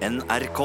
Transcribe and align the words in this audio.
NRK. 0.00 0.60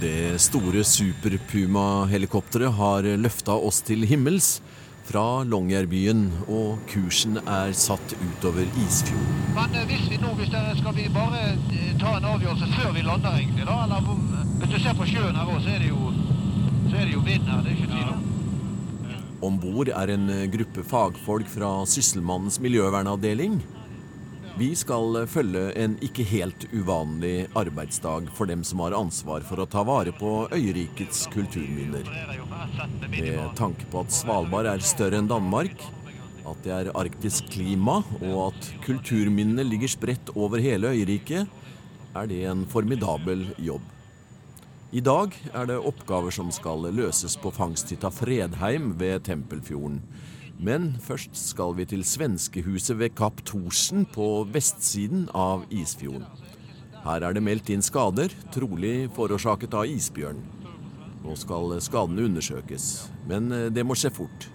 Det 0.00 0.38
store 0.38 0.84
Super 0.84 1.38
Puma-helikopteret 1.48 2.74
har 2.76 3.08
løfta 3.16 3.56
oss 3.56 3.80
til 3.80 4.04
himmels 4.04 4.58
fra 5.06 5.42
Longyearbyen, 5.46 6.24
og 6.50 6.80
kursen 6.90 7.38
er 7.42 7.72
satt 7.78 8.14
utover 8.18 8.66
Isfjorden. 8.82 9.42
Men 9.54 9.76
eh, 9.78 9.86
hvis 9.90 10.08
vi 10.10 10.18
nå, 10.22 10.32
hvis 10.38 10.50
dere 10.52 10.74
skal 10.78 10.96
vi 10.96 11.06
bare 11.14 11.42
eh, 11.54 11.92
ta 12.00 12.16
en 12.18 12.28
avgjørelse 12.32 12.70
før 12.74 12.94
vi 12.96 13.04
lander 13.06 13.38
egentlig, 13.38 13.66
da? 13.68 13.78
Eller 13.86 14.02
hvis 14.60 14.72
du 14.74 14.78
ser 14.82 14.98
på 14.98 15.08
sjøen 15.10 15.38
her 15.38 15.52
òg, 15.52 15.60
så 15.62 15.74
er 15.76 15.84
det 15.84 15.92
jo 15.92 16.10
så 16.86 17.00
er 17.00 17.08
det 17.08 17.14
jo 17.16 17.22
vind 17.26 17.48
her, 17.50 17.62
det 17.62 17.72
er 17.72 17.78
ikke 17.78 17.92
tvil 17.92 18.10
om. 18.12 18.26
Om 19.46 19.56
bord 19.62 19.88
er 19.92 20.12
en 20.14 20.28
gruppe 20.52 20.84
fagfolk 20.86 21.48
fra 21.50 21.70
Sysselmannens 21.90 22.60
miljøvernavdeling. 22.62 23.58
Vi 24.56 24.70
skal 24.72 25.18
følge 25.28 25.66
en 25.76 25.98
ikke 26.00 26.24
helt 26.24 26.62
uvanlig 26.72 27.44
arbeidsdag 27.60 28.30
for 28.32 28.48
dem 28.48 28.62
som 28.64 28.80
har 28.80 28.94
ansvar 28.96 29.44
for 29.44 29.60
å 29.60 29.66
ta 29.68 29.82
vare 29.84 30.14
på 30.16 30.30
øyrikets 30.48 31.26
kulturminner. 31.34 32.08
Med 33.12 33.52
tanke 33.58 33.84
på 33.92 34.00
at 34.00 34.14
Svalbard 34.16 34.70
er 34.70 34.80
større 34.80 35.20
enn 35.20 35.28
Danmark, 35.28 35.76
at 36.48 36.62
det 36.64 36.72
er 36.72 36.88
arktisk 36.96 37.50
klima, 37.52 37.98
og 38.22 38.38
at 38.46 38.70
kulturminnene 38.86 39.66
ligger 39.66 39.92
spredt 39.92 40.32
over 40.32 40.64
hele 40.64 40.94
øyriket, 40.94 41.52
er 42.16 42.30
det 42.30 42.40
en 42.48 42.64
formidabel 42.72 43.50
jobb. 43.60 43.84
I 44.96 45.02
dag 45.04 45.36
er 45.52 45.68
det 45.68 45.82
oppgaver 45.84 46.32
som 46.32 46.48
skal 46.54 46.88
løses 46.96 47.36
på 47.36 47.52
fangsthytta 47.52 48.08
Fredheim 48.08 48.94
ved 48.96 49.26
Tempelfjorden. 49.28 50.00
Men 50.58 50.94
først 51.04 51.36
skal 51.36 51.74
vi 51.76 51.84
til 51.88 52.04
svenskehuset 52.06 52.96
ved 52.98 53.14
Kapp 53.18 53.42
Thorsen 53.44 54.06
på 54.08 54.46
vestsiden 54.52 55.28
av 55.36 55.66
Isfjorden. 55.70 56.24
Her 57.06 57.22
er 57.22 57.36
det 57.36 57.42
meldt 57.44 57.68
inn 57.70 57.84
skader, 57.86 58.32
trolig 58.50 59.06
forårsaket 59.14 59.74
av 59.78 59.86
isbjørn. 59.86 60.40
Nå 61.22 61.36
skal 61.38 61.76
skadene 61.84 62.24
undersøkes, 62.26 62.86
men 63.30 63.46
eh, 63.54 63.68
det 63.70 63.84
må 63.86 63.94
skje 63.98 64.10
fort. 64.16 64.48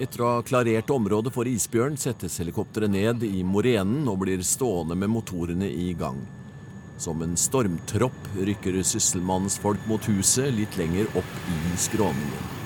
Etter 0.00 0.22
å 0.22 0.28
ha 0.36 0.44
klarert 0.46 0.92
området 0.94 1.32
for 1.34 1.50
isbjørn 1.50 1.98
settes 2.00 2.38
helikopteret 2.40 2.92
ned 2.94 3.26
i 3.26 3.42
morenen 3.42 4.06
og 4.08 4.22
blir 4.22 4.46
stående 4.46 4.96
med 4.96 5.10
motorene 5.12 5.66
i 5.68 5.90
gang. 5.98 6.22
Som 7.00 7.24
en 7.26 7.34
stormtropp 7.36 8.30
rykker 8.38 8.78
sysselmannens 8.86 9.58
folk 9.60 9.82
mot 9.90 10.06
huset 10.06 10.54
litt 10.54 10.78
lenger 10.78 11.10
opp 11.18 11.36
i 11.50 11.76
skråningen. 11.82 12.56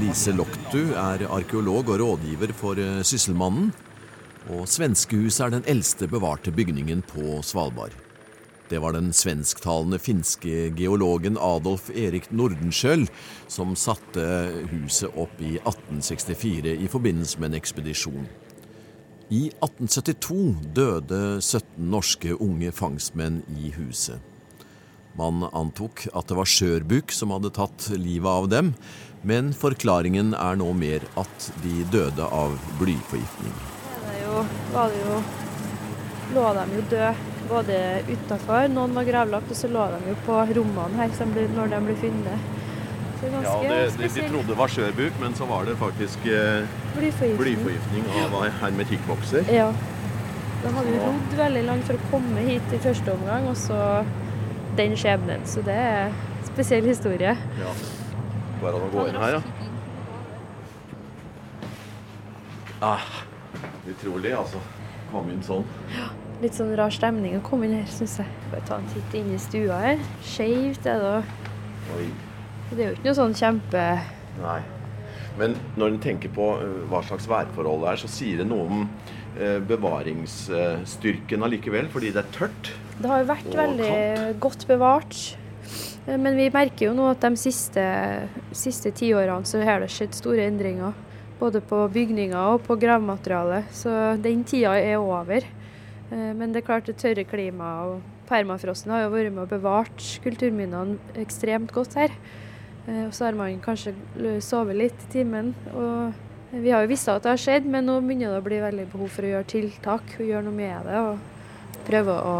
Lise 0.00 0.32
Loktu 0.36 0.92
er 0.92 1.24
arkeolog 1.32 1.88
og 1.94 2.00
rådgiver 2.02 2.52
for 2.56 2.80
eh, 2.80 3.02
Sysselmannen. 3.06 3.70
Og 4.52 4.68
svenskehuset 4.70 5.46
er 5.46 5.54
den 5.56 5.64
eldste 5.66 6.06
bevarte 6.10 6.52
bygningen 6.54 7.00
på 7.06 7.40
Svalbard. 7.42 7.96
Det 8.70 8.78
var 8.82 8.92
den 8.96 9.12
svensktalende 9.14 9.98
finske 10.02 10.70
geologen 10.74 11.38
Adolf 11.38 11.90
Erik 11.94 12.28
Nordenskjøl 12.34 13.06
som 13.48 13.76
satte 13.78 14.26
huset 14.72 15.14
opp 15.14 15.38
i 15.38 15.54
1864 15.60 16.74
i 16.74 16.90
forbindelse 16.90 17.40
med 17.40 17.52
en 17.52 17.60
ekspedisjon. 17.60 18.26
I 19.30 19.48
1872 19.62 20.54
døde 20.74 21.20
17 21.40 21.90
norske 21.90 22.34
unge 22.42 22.72
fangstmenn 22.74 23.42
i 23.58 23.72
huset. 23.78 24.18
Man 25.16 25.46
antok 25.52 26.06
at 26.12 26.28
det 26.28 26.36
var 26.36 26.48
skjørbuk 26.50 27.14
som 27.14 27.32
hadde 27.32 27.52
tatt 27.56 27.88
livet 27.96 28.28
av 28.28 28.48
dem, 28.52 28.74
men 29.26 29.54
forklaringen 29.56 30.34
er 30.36 30.58
nå 30.60 30.68
mer 30.76 31.06
at 31.18 31.48
de 31.64 31.80
døde 31.92 32.26
av 32.26 32.58
blyforgiftning. 32.80 33.54
Det 34.02 34.18
jo, 34.20 34.42
var 34.74 34.92
det 34.92 35.00
jo, 35.00 35.22
lå 36.36 36.44
de 36.58 36.66
jo 36.76 36.84
døde 36.92 37.14
både 37.46 37.80
utafor, 38.10 38.68
noen 38.74 38.94
var 38.96 39.06
gravlagt, 39.06 39.50
og 39.50 39.58
så 39.58 39.70
lå 39.70 39.88
de 39.94 40.12
jo 40.12 40.18
på 40.26 40.38
rommene 40.58 41.00
her 41.00 41.16
som 41.16 41.32
ble, 41.34 41.46
når 41.56 41.72
de 41.72 41.82
ble 41.88 41.96
funnet. 42.02 42.52
Ja, 43.26 43.54
det, 43.62 43.76
de, 43.96 44.08
de 44.12 44.26
trodde 44.28 44.50
det 44.50 44.56
var 44.58 44.70
skjørbuk, 44.70 45.14
men 45.22 45.34
så 45.34 45.46
var 45.48 45.64
det 45.66 45.78
faktisk 45.80 46.26
eh, 46.28 46.66
blyforgiftning. 46.98 47.38
blyforgiftning 47.40 48.08
av 48.26 48.36
hermetikkbokser. 48.60 49.48
Ja. 49.54 49.70
De 50.62 50.72
hadde 50.74 50.92
jo 50.92 51.00
rodd 51.00 51.34
veldig 51.38 51.64
langt 51.66 51.88
for 51.88 51.96
å 51.96 52.10
komme 52.12 52.44
hit 52.46 52.76
i 52.76 52.80
første 52.84 53.14
omgang, 53.16 53.48
og 53.48 53.56
så 53.60 53.80
den 54.78 54.96
skjebnen. 54.98 55.44
Så 55.48 55.62
det 55.66 55.76
er 55.76 56.10
en 56.10 56.46
spesiell 56.48 56.86
historie. 56.88 57.36
Ja. 57.60 57.72
Bare 58.62 58.80
å 58.80 58.90
gå 58.92 59.08
inn 59.10 59.18
her, 59.20 59.38
ja. 59.38 59.42
Ah, 62.84 63.08
utrolig, 63.88 64.32
altså. 64.36 64.60
Kom 65.10 65.28
inn 65.32 65.42
sånn. 65.44 65.64
Litt 66.42 66.56
sånn 66.58 66.74
rar 66.76 66.92
stemning 66.92 67.38
å 67.38 67.42
komme 67.44 67.68
inn 67.68 67.78
her, 67.78 67.88
syns 67.88 68.18
jeg. 68.20 68.28
Bare 68.52 68.64
ta 68.68 68.80
en 68.80 68.88
titt 68.92 69.14
inn 69.16 69.30
i 69.32 69.40
stua 69.40 69.78
her. 69.80 70.02
Skeivt 70.26 70.88
er 70.90 71.00
det. 71.00 71.18
Oi. 71.96 72.08
Det 72.72 72.80
er 72.80 72.90
jo 72.90 72.96
ikke 72.96 73.08
noe 73.08 73.20
sånn 73.20 73.36
kjempe... 73.38 73.84
Nei. 74.42 74.58
Men 75.40 75.54
når 75.76 75.94
en 75.94 76.00
tenker 76.02 76.32
på 76.32 76.48
eh, 76.60 76.82
hva 76.90 77.02
slags 77.06 77.28
værforhold 77.30 77.84
det 77.84 77.92
er, 77.92 78.00
så 78.02 78.10
sier 78.10 78.40
det 78.40 78.48
noe 78.48 78.66
om 78.66 78.82
eh, 79.38 79.58
bevaringsstyrken 79.68 81.46
allikevel, 81.46 81.88
fordi 81.92 82.12
det 82.16 82.24
er 82.24 82.32
tørt. 82.34 82.72
Det 82.96 83.10
har 83.10 83.20
jo 83.20 83.28
vært 83.28 83.56
veldig 83.58 83.96
godt 84.40 84.64
bevart. 84.68 85.16
Eh, 86.06 86.16
Men 86.16 86.36
vi 86.38 86.48
merker 86.50 86.88
jo 86.88 86.94
nå 86.96 87.10
at 87.10 87.20
de 87.20 87.36
siste, 87.36 87.84
siste 88.56 88.92
tiårene 88.96 89.44
så 89.48 89.60
har 89.64 89.80
det 89.84 89.90
skjedd 89.92 90.16
store 90.16 90.46
endringer. 90.48 90.94
Både 91.36 91.60
på 91.60 91.82
bygninger 91.92 92.54
og 92.54 92.62
på 92.64 92.78
gravmateriale. 92.80 93.64
Så 93.70 94.16
den 94.22 94.44
tida 94.48 94.78
er 94.80 94.96
over. 94.96 95.44
Eh, 96.10 96.32
Men 96.32 96.52
det 96.52 96.62
er 96.62 96.68
klart 96.72 96.86
det 96.86 96.96
tørre 96.96 97.24
klimaet 97.28 97.86
og 97.96 98.00
permafrosten 98.26 98.90
har 98.90 99.04
jo 99.04 99.10
vært 99.12 99.32
med 99.32 99.44
og 99.44 99.52
bevart 99.52 100.02
kulturminnene 100.24 100.96
ekstremt 101.20 101.72
godt 101.72 101.94
her. 101.94 102.10
Eh, 102.88 103.06
Og 103.06 103.12
så 103.12 103.26
har 103.26 103.34
man 103.34 103.60
kanskje 103.60 103.92
sovet 104.40 104.76
litt 104.76 105.08
i 105.10 105.12
timen. 105.20 105.54
Og 105.74 106.14
vi 106.52 106.70
har 106.70 106.80
jo 106.80 106.88
visst 106.88 107.08
at 107.08 107.22
det 107.22 107.28
har 107.34 107.36
skjedd, 107.36 107.66
men 107.66 107.84
nå 107.84 108.00
begynner 108.00 108.32
det 108.32 108.40
å 108.40 108.48
bli 108.48 108.58
veldig 108.62 108.90
behov 108.92 109.08
for 109.10 109.22
å 109.22 109.32
gjøre 109.34 109.44
tiltak 109.52 110.16
og 110.18 110.26
gjøre 110.26 110.44
noe 110.44 110.54
med 110.54 110.84
det. 110.86 110.96
Og 110.96 111.18
prøve 111.86 112.14
å 112.22 112.34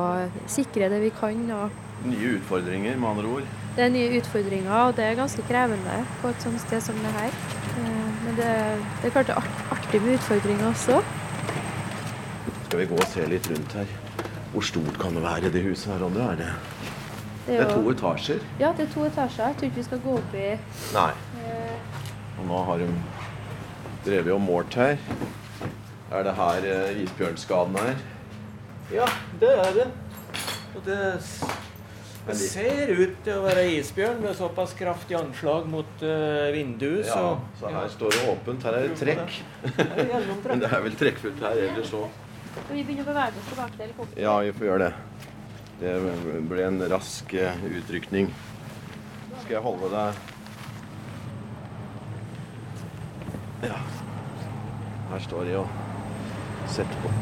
sikre 0.50 0.88
det 0.92 1.00
vi 1.02 1.10
kan. 1.20 1.42
Og 1.56 1.70
Nye 2.06 2.36
utfordringer, 2.38 2.96
med 3.00 3.08
andre 3.08 3.26
ord. 3.38 3.46
det 3.76 3.84
er 3.84 3.88
nye 3.92 4.18
utfordringer, 4.20 4.72
og 4.88 4.96
det 4.96 5.04
er 5.04 5.14
ganske 5.18 5.42
krevende 5.48 5.96
på 6.22 6.28
et 6.28 6.42
sånt 6.44 6.60
sted 6.60 6.80
som 6.84 6.98
det 7.04 7.12
her. 7.16 7.30
Eh, 7.76 8.02
Men 8.26 8.36
det, 8.36 8.50
det 9.02 9.06
er 9.08 9.14
klart 9.14 9.26
det 9.30 9.36
er 9.36 9.50
artig 9.76 10.00
med 10.02 10.14
utfordringer 10.18 10.66
også. 10.72 11.00
Skal 12.66 12.78
vi 12.80 12.86
gå 12.90 12.96
og 12.98 13.06
se 13.12 13.26
litt 13.30 13.46
rundt 13.50 13.72
her? 13.78 13.86
Hvor 14.52 14.64
stort 14.66 14.98
kan 15.00 15.14
det 15.14 15.22
være, 15.22 15.50
det 15.52 15.62
huset 15.66 15.92
her, 15.92 16.00
Ronny? 16.02 16.20
Er 16.24 16.36
det? 16.40 16.50
det 17.46 17.60
er 17.62 17.68
to 17.70 17.90
etasjer. 17.92 18.40
ja, 18.60 18.72
det 18.76 18.88
er 18.88 18.92
to 18.94 19.04
etasjer. 19.06 19.46
Jeg 19.46 19.56
tror 19.56 19.66
ikke 19.68 19.76
vi 19.76 19.82
skal 19.86 20.00
gå 20.02 20.14
opp 20.18 20.34
i 20.34 20.48
Nei. 20.96 21.10
eh, 21.46 21.76
Og 22.40 22.46
nå 22.48 22.62
har 22.66 22.78
de 22.82 22.88
drevet 24.06 24.32
og 24.34 24.40
målt 24.42 24.74
her. 24.74 24.96
Er 26.12 26.22
det 26.26 26.34
her 26.38 26.66
eh, 26.72 27.02
isbjørnskaden 27.04 27.76
er? 27.84 27.94
Ja, 28.94 29.06
det 29.40 29.52
er 29.52 29.72
det. 29.74 29.86
Og 30.76 30.82
det, 30.86 30.98
det 32.26 32.36
ser 32.38 32.92
ut 32.92 33.16
til 33.24 33.32
å 33.34 33.42
være 33.46 33.64
isbjørn 33.78 34.20
med 34.22 34.36
såpass 34.38 34.74
kraftig 34.78 35.16
anslag 35.18 35.66
mot 35.70 36.04
uh, 36.04 36.52
vinduet, 36.54 37.06
Ja, 37.08 37.14
så 37.16 37.62
så 37.62 37.72
her 37.74 37.88
står 37.96 38.14
det 38.14 38.22
åpent. 38.30 38.66
Her 38.68 38.78
er 38.78 38.86
det 38.86 38.98
trekk. 39.00 39.40
Er. 39.64 40.30
Men 40.50 40.62
det 40.62 40.70
er 40.70 40.84
vel 40.86 40.96
trekkfullt 41.00 41.42
her 41.42 41.64
ellers 41.70 41.92
òg. 41.96 42.22
Skal 42.56 42.72
vi 42.78 42.84
begynne 42.88 43.04
å 43.04 43.10
bevege 43.10 43.40
oss 43.42 43.50
tilbake 43.50 43.74
til 43.74 43.84
helikopteret? 43.86 44.22
Ja, 44.22 44.36
vi 44.46 44.52
får 44.56 44.68
gjøre 44.70 44.86
det. 44.86 44.94
Det 45.76 45.92
ble 46.48 46.62
en 46.64 46.78
rask 46.88 47.34
eh, 47.36 47.64
utrykning. 47.68 48.30
Skal 49.42 49.58
jeg 49.58 49.64
holde 49.66 49.90
deg 49.92 50.24
Ja. 53.66 53.76
Her 55.10 55.20
står 55.26 55.44
de 55.50 55.58
og 55.60 55.68
setter 56.72 57.04
på. 57.04 57.12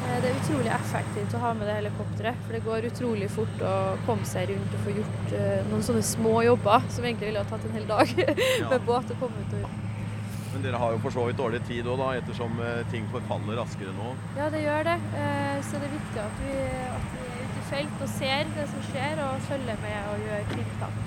Eh, 0.00 0.22
Det 0.22 0.30
er 0.30 0.37
utrolig 0.48 0.70
effektivt 0.72 1.34
å 1.36 1.40
ha 1.42 1.50
med 1.56 1.68
det 1.68 1.74
helikopteret, 1.76 2.38
for 2.46 2.56
det 2.56 2.60
går 2.64 2.86
utrolig 2.88 3.26
fort 3.32 3.64
å 3.68 3.72
komme 4.06 4.24
seg 4.28 4.48
rundt 4.48 4.76
og 4.78 4.86
få 4.86 4.94
gjort 4.96 5.34
eh, 5.36 5.58
noen 5.68 5.84
sånne 5.84 6.04
små 6.08 6.38
jobber 6.46 6.86
som 6.94 7.04
egentlig 7.04 7.28
ville 7.28 7.42
ha 7.42 7.50
tatt 7.50 7.66
en 7.68 7.76
hel 7.76 7.84
dag 7.90 8.14
med 8.72 8.86
båt 8.88 9.12
å 9.12 9.18
komme 9.20 9.42
ut 9.44 9.52
og 9.52 9.60
gjøre. 9.60 9.84
Men 10.54 10.64
dere 10.64 10.80
har 10.80 10.94
jo 10.94 11.02
for 11.04 11.12
så 11.12 11.26
vidt 11.28 11.36
dårlig 11.36 11.60
tid 11.68 11.84
òg, 11.84 12.00
da, 12.00 12.08
ettersom 12.22 12.56
eh, 12.64 12.80
ting 12.92 13.04
forfaller 13.12 13.60
raskere 13.60 13.92
nå. 13.98 14.14
Ja, 14.38 14.48
det 14.54 14.64
gjør 14.64 14.88
det. 14.88 14.96
Eh, 15.20 15.60
Så 15.68 15.76
det 15.76 15.90
er 15.90 15.96
viktig 15.98 16.24
at 16.24 16.42
vi, 16.46 16.56
at 16.88 17.12
vi 17.12 17.22
er 17.28 17.44
ute 17.44 17.60
i 17.60 17.68
felt 17.68 18.02
og 18.06 18.12
ser 18.16 18.52
det 18.56 18.66
som 18.72 18.88
skjer, 18.88 19.22
og 19.26 19.46
følger 19.50 19.84
med 19.84 20.12
og 20.14 20.26
gjør 20.30 20.50
tiltak. 20.54 21.00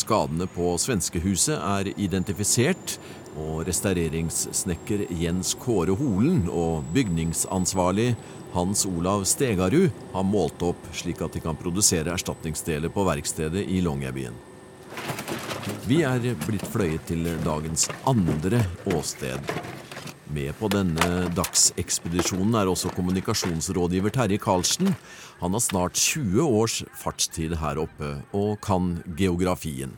Skadene 0.00 0.46
på 0.50 0.74
svenskehuset 0.78 1.56
er 1.58 1.92
identifisert, 1.98 2.98
og 3.38 3.62
restaureringssnekker 3.68 5.04
Jens 5.20 5.52
Kåre 5.58 5.94
Holen 5.98 6.48
og 6.50 6.88
bygningsansvarlig 6.94 8.08
Hans 8.52 8.86
Olav 8.86 9.24
Stegarud 9.24 9.90
har 10.12 10.24
målt 10.26 10.62
opp 10.66 10.88
slik 10.96 11.20
at 11.22 11.36
de 11.36 11.42
kan 11.44 11.58
produsere 11.58 12.10
erstatningsdeler 12.10 12.90
på 12.90 13.04
verkstedet 13.06 13.62
i 13.62 13.78
Longyearbyen. 13.84 14.34
Vi 15.86 16.00
er 16.06 16.24
blitt 16.46 16.66
fløyet 16.72 17.06
til 17.06 17.28
dagens 17.44 17.86
andre 18.10 18.64
åsted. 18.90 19.54
Med 20.30 20.54
på 20.58 20.68
denne 20.70 21.06
dagsekspedisjonen 21.34 22.54
er 22.58 22.70
også 22.70 22.92
kommunikasjonsrådgiver 22.94 24.14
Terje 24.14 24.38
Karlsen. 24.42 24.92
Han 25.40 25.54
har 25.54 25.62
snart 25.62 25.98
20 25.98 26.44
års 26.44 26.82
fartstid 26.94 27.56
her 27.58 27.80
oppe 27.82 28.12
og 28.36 28.60
kan 28.62 28.96
geografien. 29.18 29.96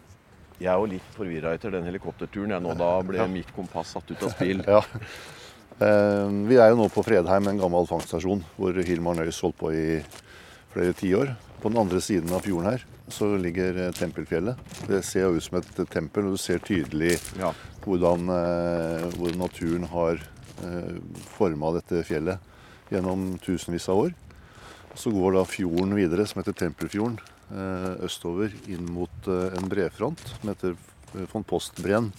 Jeg 0.63 0.71
er 0.71 0.79
jo 0.79 0.89
litt 0.93 1.15
forvirra 1.17 1.53
etter 1.57 1.73
den 1.75 1.89
helikopterturen. 1.89 2.55
Jeg 2.55 2.65
nå 2.65 2.75
Da 2.79 2.95
ble 3.05 3.29
mitt 3.33 3.51
kompass 3.57 3.97
satt 3.97 4.13
ut 4.13 4.23
av 4.23 4.37
spill. 4.37 4.63
Ja. 4.69 4.81
Eh, 5.81 6.29
vi 6.49 6.59
er 6.61 6.73
jo 6.73 6.79
nå 6.83 6.89
på 6.93 7.05
Fredheim, 7.07 7.49
en 7.49 7.61
gammel 7.61 7.89
fangststasjon 7.89 8.43
hvor 8.59 8.77
Hilmar 8.87 9.17
Nøys 9.19 9.41
holdt 9.43 9.59
på 9.61 9.73
i 9.75 9.87
flere 10.75 10.95
tiår. 10.99 11.35
På 11.63 11.71
den 11.71 11.81
andre 11.81 12.01
siden 12.03 12.33
av 12.35 12.43
fjorden 12.45 12.69
her 12.73 12.85
så 13.13 13.33
ligger 13.41 13.79
eh, 13.87 13.95
Tempelfjellet. 13.97 14.61
Det 14.89 15.03
ser 15.07 15.27
jo 15.27 15.39
ut 15.39 15.47
som 15.47 15.59
et 15.61 15.83
tempel, 15.93 16.29
og 16.29 16.37
du 16.37 16.43
ser 16.43 16.63
tydelig 16.65 17.17
Ja. 17.39 17.53
hvordan, 17.85 18.29
eh, 18.29 19.07
hvordan 19.17 19.43
naturen 19.43 19.89
har 19.91 20.21
eh, 20.63 20.95
forma 21.37 21.73
dette 21.79 22.05
fjellet 22.07 22.39
gjennom 22.93 23.39
tusenvis 23.43 23.89
av 23.89 24.07
år. 24.07 24.15
Så 24.95 25.11
går 25.11 25.39
da 25.39 25.47
fjorden 25.49 25.95
videre, 25.97 26.27
som 26.29 26.43
heter 26.43 26.53
Tempelfjorden, 26.53 27.19
eh, 27.51 28.05
østover 28.05 28.53
inn 28.69 28.85
mot 28.93 29.29
en 29.29 29.69
brefront 29.73 30.21
som 30.37 30.53
heter 30.53 30.77
von 31.33 31.45
Postbrenn. 31.45 32.13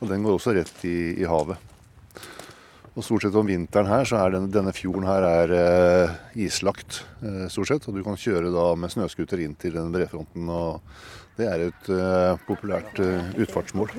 Og 0.00 0.08
den 0.10 0.22
går 0.22 0.38
også 0.38 0.54
rett 0.54 0.84
i, 0.86 1.14
i 1.20 1.26
havet. 1.26 1.58
Og 2.94 3.02
stort 3.02 3.24
sett 3.24 3.34
om 3.34 3.48
vinteren 3.48 3.88
her, 3.90 4.04
så 4.06 4.20
er 4.22 4.36
denne, 4.36 4.50
denne 4.54 4.70
fjorden 4.74 5.06
her 5.08 5.24
er 5.26 5.52
eh, 5.58 6.12
islagt, 6.46 7.00
eh, 7.26 7.48
stort 7.50 7.72
sett. 7.72 7.88
Og 7.90 7.96
du 7.98 8.04
kan 8.06 8.14
kjøre 8.20 8.52
da 8.54 8.68
med 8.78 8.92
snøscooter 8.94 9.42
inn 9.42 9.56
til 9.58 9.74
den 9.74 9.90
brefronten, 9.94 10.46
og 10.46 10.78
det 11.34 11.48
er 11.50 11.64
et 11.72 11.90
eh, 11.90 12.38
populært 12.46 13.00
eh, 13.02 13.32
utfartsmål. 13.42 13.90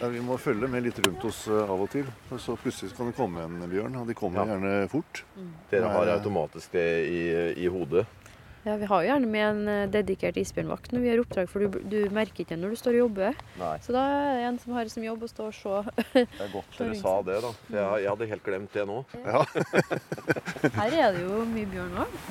Ja, 0.00 0.08
vi 0.08 0.20
må 0.24 0.38
følge 0.40 0.68
med 0.70 0.86
litt 0.86 1.02
rundt 1.04 1.26
oss 1.28 1.42
eh, 1.50 1.66
av 1.66 1.82
og 1.82 1.90
til, 1.92 2.06
så 2.40 2.54
plutselig 2.56 2.94
kan 2.96 3.10
det 3.10 3.16
komme 3.18 3.42
en 3.44 3.58
bjørn. 3.68 3.98
Og 4.00 4.06
de 4.08 4.14
kommer 4.16 4.44
Ja. 4.46 4.54
gjerne 4.54 4.86
fort. 4.92 5.24
Dere 5.74 5.90
har 5.92 6.14
automatisk 6.14 6.78
det 6.78 6.86
i, 7.10 7.20
i 7.66 7.68
hodet. 7.74 8.06
Ja, 8.64 8.76
Vi 8.76 8.84
har 8.84 9.02
jo 9.02 9.08
gjerne 9.08 9.28
med 9.30 9.44
en 9.46 9.68
eh, 9.72 9.86
dedikert 9.88 10.36
isbjørnvakt 10.36 10.92
når 10.92 11.00
vi 11.00 11.08
har 11.08 11.22
oppdrag, 11.22 11.48
for 11.48 11.64
du, 11.64 11.78
du 11.88 11.96
merker 12.12 12.44
ikke 12.44 12.58
når 12.60 12.74
du 12.74 12.80
står 12.80 12.98
og 12.98 13.02
jobber. 13.06 13.38
Nei. 13.60 13.72
Så 13.80 13.94
da 13.96 14.02
er 14.04 14.36
det 14.36 14.44
en 14.50 14.58
som 14.60 14.76
har 14.76 14.90
som 14.92 15.06
jobb 15.06 15.24
å 15.24 15.30
stå 15.30 15.48
og 15.48 15.56
se. 15.56 15.80
Det 16.12 16.44
er 16.44 16.52
godt 16.52 16.76
dere 16.76 16.98
sa 17.00 17.14
det, 17.24 17.38
da. 17.46 17.54
Jeg, 17.72 18.04
jeg 18.04 18.10
hadde 18.12 18.30
helt 18.34 18.44
glemt 18.44 18.76
det 18.76 18.84
nå. 18.90 18.98
Ja. 19.24 19.44
Her 20.80 20.98
er 21.06 21.16
det 21.16 21.24
jo 21.24 21.40
mye 21.48 21.72
bjørn 21.72 21.98
òg. 22.04 22.22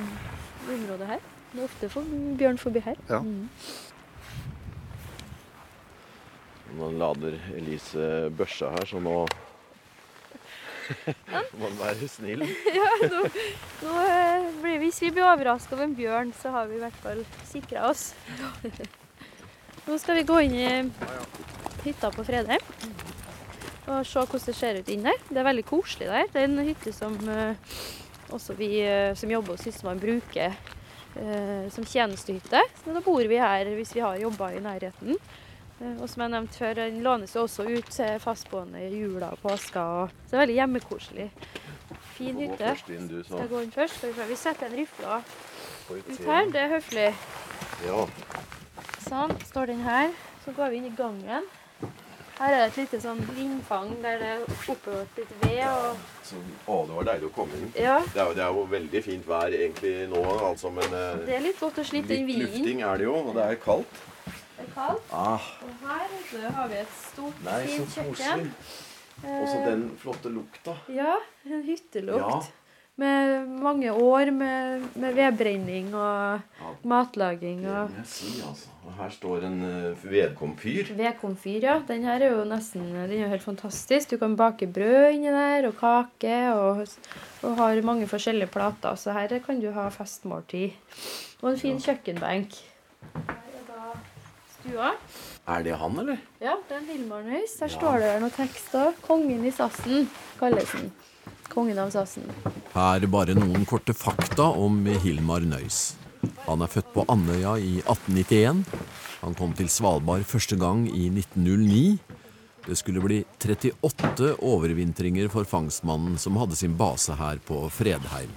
Området 0.69 1.07
her. 1.15 1.29
Det 1.49 1.63
er 1.63 1.65
ofte 1.65 1.89
for 1.89 2.17
bjørn 2.37 2.59
forbi 2.61 2.83
her. 2.85 2.99
Ja. 3.09 3.23
Mm. 3.25 3.47
Nå 6.77 6.91
lader 7.01 7.39
Elise 7.57 8.29
børsa 8.37 8.69
her, 8.75 8.85
så 8.85 9.01
nå 9.01 9.23
man 11.61 11.75
være 11.79 12.07
snill. 12.09 12.45
Ja, 12.79 12.89
nå, 13.03 13.25
nå 13.83 13.95
eh, 14.05 14.47
blir 14.61 14.79
vi, 14.79 14.87
Hvis 14.87 15.01
vi 15.03 15.11
blir 15.13 15.27
overraska 15.27 15.75
over 15.75 15.87
en 15.87 15.95
bjørn, 15.97 16.33
så 16.41 16.53
har 16.55 16.69
vi 16.69 16.77
i 16.77 16.83
hvert 16.83 16.99
fall 17.03 17.23
sikra 17.49 17.89
oss. 17.89 18.11
Nå 19.87 19.97
skal 19.97 20.19
vi 20.19 20.27
gå 20.27 20.37
inn 20.45 20.55
i 20.59 20.67
hytta 21.85 22.11
på 22.13 22.25
Fredheim 22.27 22.61
og 23.89 24.03
se 24.05 24.21
hvordan 24.21 24.43
det 24.45 24.53
ser 24.53 24.77
ut 24.77 24.89
inn 24.93 25.07
der. 25.07 25.15
Det 25.31 25.39
er 25.41 25.45
veldig 25.47 25.63
koselig 25.65 26.09
der. 26.11 26.27
Det 26.29 26.43
er 26.43 26.45
en 26.45 26.61
hytte 26.61 26.91
som 26.93 27.15
eh, 27.33 27.77
også 28.35 28.53
vi 28.59 28.67
eh, 28.85 29.15
som 29.17 29.31
jobber 29.33 29.55
hos 29.55 29.65
Sysselmannen 29.65 30.03
bruker 30.03 30.59
som 31.73 31.83
tjenestehytte. 31.89 32.59
Så 32.79 32.93
da 32.93 33.01
bor 33.03 33.25
vi 33.27 33.39
her 33.41 33.67
hvis 33.73 33.95
vi 33.95 34.03
har 34.05 34.19
jobba 34.21 34.51
i 34.53 34.59
nærheten. 34.61 35.17
Eh, 35.79 36.01
Og 36.01 36.09
som 36.09 36.23
jeg 36.25 36.33
nevnte 36.33 36.59
før, 36.59 36.73
den 36.81 37.01
lånes 37.05 37.35
også 37.39 37.65
ut 37.69 37.91
til 37.93 38.19
fastboende 38.23 38.81
i 38.87 38.89
jula 38.99 39.31
og 39.35 39.41
påska. 39.43 39.83
Så 40.27 40.31
det 40.31 40.37
er 40.37 40.43
veldig 40.45 40.57
hjemmekoselig. 40.59 41.29
Fin 42.17 42.41
hytte. 42.43 42.73
Skal 42.83 43.39
jeg 43.39 43.49
gå 43.49 43.61
inn 43.63 43.71
først? 43.71 44.03
Vi, 44.29 44.35
setter 44.35 44.67
en 44.67 44.75
rifle 44.75 45.21
ut 45.89 46.25
her. 46.25 46.51
Det 46.51 46.65
er 46.65 46.73
høflig. 46.75 47.07
Ja. 47.87 48.03
Sånn. 49.07 49.31
Står 49.47 49.71
den 49.71 49.81
her. 49.87 50.11
Så 50.43 50.51
går 50.57 50.73
vi 50.73 50.81
inn 50.81 50.91
i 50.91 50.95
gangen. 50.97 51.47
Her 52.39 52.53
er 52.55 52.61
det 52.61 52.67
et 52.69 52.77
lite 52.79 52.99
sånn 53.03 53.19
vindfang 53.35 53.89
der 53.99 54.21
det 54.21 54.27
er 54.31 54.43
oppbevart 54.71 55.17
litt 55.19 55.31
ved. 55.41 55.63
og 55.67 55.97
Så, 56.23 56.37
å, 56.71 56.77
det 56.87 56.95
var 56.95 57.07
deilig 57.09 57.27
å 57.27 57.33
komme 57.35 57.57
inn. 57.57 57.71
Ja, 57.75 57.97
Det 58.13 58.21
er, 58.23 58.31
det 58.37 58.43
er 58.45 58.53
jo 58.55 58.63
veldig 58.71 59.01
fint 59.03 59.27
vær 59.27 59.55
egentlig 59.57 59.91
nå, 60.07 60.21
altså, 60.47 60.71
men 60.71 60.87
eh, 60.87 61.25
det 61.27 61.35
er 61.35 61.43
litt 61.49 61.59
godt 61.59 61.81
å 61.83 61.85
slippe 61.89 62.13
den 62.13 62.29
litt 62.29 62.45
lufting 62.45 62.79
er 62.87 63.01
det 63.01 63.09
jo, 63.09 63.17
og 63.25 63.35
det 63.35 63.43
er 63.43 63.59
kaldt. 63.59 63.99
Det 64.59 64.67
er 64.67 64.71
kaldt. 64.75 65.11
Ah, 65.15 65.49
Og 65.63 65.73
her 65.87 66.15
så 66.29 66.49
har 66.59 66.67
vi 66.67 66.79
et 66.83 66.95
stort, 66.99 67.43
nei, 67.47 67.59
fint 67.71 67.95
kjøkken. 67.95 68.47
Og 69.23 69.47
så 69.47 69.57
Eh, 69.59 69.65
den 69.71 69.89
flotte 69.99 70.29
lukta. 70.31 70.77
Ja, 70.95 71.15
en 71.45 71.63
hyttelukt. 71.63 72.19
Ja. 72.19 72.39
Med 72.99 73.47
mange 73.63 73.91
år 73.95 74.29
med, 74.31 74.81
med 74.99 75.13
vedbrenning 75.15 75.93
og 75.95 76.41
Ja. 76.59 76.71
matlaging 76.83 77.61
og 77.67 77.91
jeg 77.95 78.05
si, 78.05 78.41
altså. 78.43 78.67
Og 78.85 78.93
her 78.97 79.09
står 79.09 79.43
en 79.47 79.61
uh, 79.63 80.03
vedkomfyr. 80.11 80.91
vedkomfyr. 80.97 81.61
Ja. 81.63 81.77
Den 81.87 82.03
her 82.03 82.19
er 82.21 82.31
jo 82.35 82.43
nesten 82.43 82.81
den 82.91 83.11
er 83.11 83.21
jo 83.23 83.27
helt 83.31 83.43
fantastisk. 83.43 84.09
Du 84.11 84.17
kan 84.17 84.35
bake 84.35 84.67
brød 84.67 85.13
inni 85.13 85.31
der, 85.31 85.67
og 85.67 85.75
kake, 85.79 86.53
og, 86.53 86.87
og 87.43 87.55
har 87.57 87.81
mange 87.81 88.07
forskjellige 88.07 88.47
plater. 88.51 88.95
Så 88.95 89.11
her 89.15 89.39
kan 89.39 89.59
du 89.61 89.71
ha 89.71 89.87
festmåltid. 89.89 90.71
Og 91.41 91.51
en 91.51 91.57
fin 91.59 91.79
kjøkkenbenk. 91.79 92.55
Her 93.15 93.35
er 93.55 93.63
da 93.67 93.93
stua. 94.59 94.93
Er 95.47 95.63
det 95.63 95.77
han, 95.81 95.99
eller? 95.99 96.19
Ja, 96.41 96.57
det 96.67 96.75
er 96.75 96.81
en 96.81 96.89
Hilmarnøys. 96.93 97.55
Der 97.59 97.71
står 97.73 97.99
det 98.03 98.11
noen 98.21 98.35
tekster. 98.35 98.93
'Kongen 99.01 99.45
i 99.45 99.51
Sassen' 99.51 100.07
kalles 100.39 100.71
den. 100.71 100.91
Kongen 101.49 101.79
av 101.79 101.89
Sassen. 101.91 102.27
Her 102.75 103.07
bare 103.07 103.33
noen 103.33 103.65
korte 103.65 103.93
fakta 103.93 104.51
om 104.53 104.85
Hilmar 104.85 105.41
Nøys. 105.41 105.95
Han 106.45 106.61
er 106.61 106.69
født 106.69 106.93
på 106.93 107.05
Andøya 107.09 107.55
i 107.57 107.79
1891. 107.81 108.65
Han 109.21 109.35
kom 109.35 109.53
til 109.53 109.69
Svalbard 109.69 110.23
første 110.29 110.55
gang 110.59 110.85
i 110.87 111.09
1909. 111.09 111.99
Det 112.67 112.77
skulle 112.77 113.01
bli 113.01 113.23
38 113.41 114.35
overvintringer 114.45 115.29
for 115.33 115.47
fangstmannen 115.47 116.19
som 116.21 116.37
hadde 116.37 116.55
sin 116.55 116.77
base 116.77 117.15
her 117.17 117.41
på 117.47 117.65
Fredheim. 117.73 118.29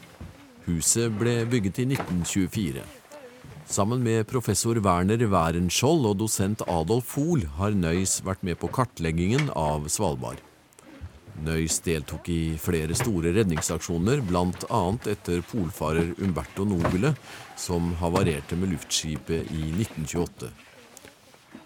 Huset 0.65 1.13
ble 1.19 1.43
bygget 1.51 1.83
i 1.83 1.89
1924. 1.91 3.02
Sammen 3.67 4.03
med 4.03 4.27
professor 4.27 4.77
Werner 4.83 5.23
Wærenskjold 5.31 6.07
og 6.11 6.17
dosent 6.21 6.63
Adolf 6.67 7.15
Fohl 7.15 7.45
har 7.59 7.77
Nøys 7.77 8.19
vært 8.27 8.43
med 8.43 8.59
på 8.61 8.69
kartleggingen 8.73 9.53
av 9.57 9.87
Svalbard. 9.93 10.41
Nøys 11.43 11.79
deltok 11.83 12.29
i 12.29 12.57
flere 12.61 12.95
store 12.99 13.33
redningsaksjoner, 13.35 14.21
bl.a. 14.29 14.83
etter 15.11 15.41
polfarer 15.49 16.13
Umberto 16.23 16.67
Nobile, 16.69 17.15
som 17.57 17.95
havarerte 18.03 18.59
med 18.59 18.75
luftskipet 18.75 19.49
i 19.55 19.71
1928. 19.71 20.51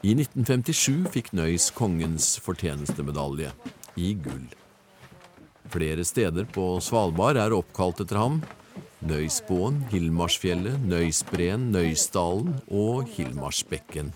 I 0.07 0.13
1957 0.15 1.09
fikk 1.17 1.33
Nøys 1.35 1.73
kongens 1.75 2.37
fortjenestemedalje, 2.45 3.51
i 3.97 4.13
gull. 4.21 4.47
Flere 5.73 6.05
steder 6.07 6.47
på 6.53 6.77
Svalbard 6.85 7.41
er 7.41 7.57
oppkalt 7.57 8.05
etter 8.05 8.21
ham. 8.21 8.39
Nøysbåen, 9.07 9.81
Hilmarsfjellet, 9.93 10.81
Nøysbreen, 10.91 11.69
Nøysdalen 11.71 12.57
og 12.75 13.07
Hilmarsbekken. 13.15 14.11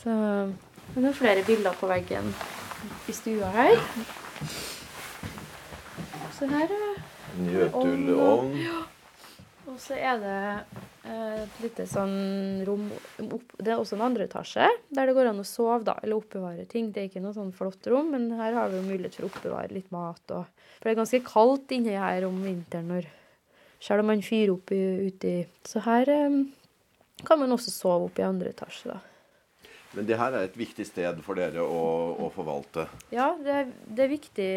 Så 0.00 0.14
det 0.94 1.10
er 1.10 1.16
flere 1.18 1.44
bilder 1.44 1.76
på 1.76 1.90
veggen 1.90 2.30
i 3.10 3.12
stua 3.12 3.50
her. 3.52 3.76
Så 6.38 6.48
her 6.48 6.72
er 6.72 7.02
Njøtulovn. 7.44 8.56
Og 9.68 9.76
så 9.78 9.98
er 10.00 10.16
det 10.18 10.38
eh, 11.04 11.44
et 11.44 11.60
lite 11.62 11.84
sånn 11.86 12.64
rom 12.66 12.88
opp, 13.20 13.52
Det 13.60 13.70
er 13.70 13.76
også 13.76 13.98
en 13.98 14.08
andre 14.08 14.26
etasje 14.26 14.66
der 14.88 15.06
det 15.06 15.14
går 15.14 15.30
an 15.30 15.44
å 15.44 15.46
sove, 15.46 15.84
da, 15.86 15.98
eller 16.00 16.18
oppbevare 16.18 16.64
ting. 16.70 16.88
Det 16.90 17.04
er 17.04 17.12
ikke 17.12 17.22
noe 17.22 17.36
sånn 17.36 17.52
flott 17.54 17.86
rom, 17.92 18.10
men 18.16 18.30
her 18.40 18.56
har 18.56 18.72
vi 18.72 18.80
jo 18.80 18.88
mulighet 18.88 19.20
for 19.20 19.28
å 19.28 19.30
oppbevare 19.30 19.76
litt 19.76 19.92
mat. 19.94 20.24
Og, 20.32 20.48
for 20.80 20.88
det 20.88 20.96
er 20.96 21.02
ganske 21.04 21.24
kaldt 21.28 21.76
inni 21.76 21.94
her 22.00 22.26
om 22.26 22.40
vinteren 22.42 22.90
når 22.96 23.10
selv 23.80 24.04
om 24.04 24.10
man 24.12 24.24
fyrer 24.24 24.54
opp 24.54 24.72
uti 24.72 25.34
Så 25.66 25.82
her 25.84 26.10
um, 26.26 26.42
kan 27.26 27.40
man 27.40 27.52
også 27.52 27.72
sove 27.72 28.08
oppe 28.08 28.22
i 28.22 28.28
andre 28.28 28.52
etasje, 28.54 28.94
da. 28.94 29.00
Men 29.96 30.06
det 30.06 30.18
her 30.20 30.36
er 30.38 30.46
et 30.46 30.58
viktig 30.58 30.84
sted 30.86 31.18
for 31.26 31.34
dere 31.34 31.64
å, 31.66 31.80
å 32.22 32.28
forvalte. 32.30 32.86
Ja, 33.10 33.32
det 33.42 33.56
er, 33.56 33.72
det 33.90 34.04
er 34.04 34.12
viktig 34.12 34.50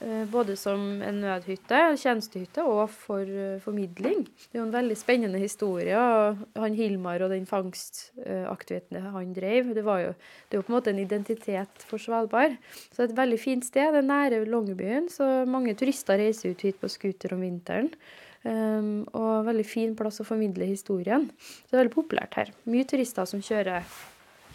Eh, 0.00 0.24
både 0.32 0.54
som 0.56 1.02
en 1.04 1.18
nødhytte, 1.20 1.76
en 1.76 1.98
tjenestehytte, 2.00 2.62
og 2.64 2.86
for 2.88 3.20
eh, 3.20 3.58
formidling. 3.60 4.22
Det 4.24 4.56
er 4.56 4.62
jo 4.62 4.64
en 4.64 4.72
veldig 4.72 4.96
spennende 4.96 5.40
historie. 5.42 5.98
og 5.98 6.40
Han 6.56 6.78
Hilmar 6.78 7.20
og 7.20 7.34
den 7.34 7.44
fangstaktiviteten 7.46 8.96
han 9.12 9.34
drev, 9.36 9.74
det, 9.76 9.84
var 9.84 10.00
jo, 10.00 10.14
det 10.48 10.56
er 10.56 10.62
jo 10.62 10.64
på 10.64 10.72
en 10.72 10.78
måte 10.78 10.94
en 10.94 11.02
identitet 11.04 11.84
for 11.84 12.00
Svalbard. 12.00 12.56
Så 12.88 12.96
det 12.96 13.04
er 13.04 13.12
et 13.12 13.20
veldig 13.20 13.40
fint 13.42 13.66
sted. 13.66 13.92
Det 13.92 14.00
er 14.00 14.08
nære 14.08 14.40
Longyearbyen, 14.48 15.12
så 15.12 15.28
mange 15.44 15.76
turister 15.76 16.16
reiser 16.16 16.54
ut 16.54 16.64
hit 16.64 16.80
på 16.80 16.88
scooter 16.88 17.36
om 17.36 17.44
vinteren. 17.44 17.92
Um, 18.40 19.02
og 19.12 19.44
veldig 19.44 19.66
fin 19.68 19.90
plass 19.98 20.22
å 20.22 20.24
formidle 20.24 20.64
historien. 20.64 21.26
Så 21.36 21.68
det 21.68 21.76
er 21.76 21.82
veldig 21.82 21.92
populært 21.92 22.38
her. 22.40 22.52
Mye 22.72 22.86
turister 22.88 23.28
som 23.28 23.42
kjører, 23.44 23.84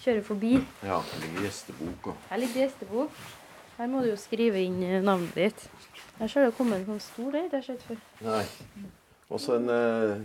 kjører 0.01 0.23
forbi. 0.25 0.55
Ja, 0.81 0.97
det 1.11 1.21
ligger 1.21 1.45
gjestebok 1.45 2.09
òg. 2.13 2.23
Her 2.31 2.41
ligger 2.41 2.63
gjestebok. 2.63 3.19
Her 3.77 3.89
må 3.91 4.01
du 4.01 4.09
jo 4.09 4.17
skrive 4.17 4.61
inn 4.63 4.79
eh, 4.81 5.01
navnet 5.05 5.35
ditt. 5.37 5.65
Her 6.17 6.31
ser 6.31 6.47
det 6.47 6.55
kommet 6.57 6.79
en 6.81 6.95
sånn 6.95 7.03
stor 7.03 7.35
der. 7.35 7.49
Det 7.51 7.59
har 7.59 7.65
jeg 7.67 7.75
sett 7.75 7.89
før. 7.89 7.99
Nei. 8.25 8.43
Også 9.35 9.55
en, 9.57 9.69
eh, 9.73 10.15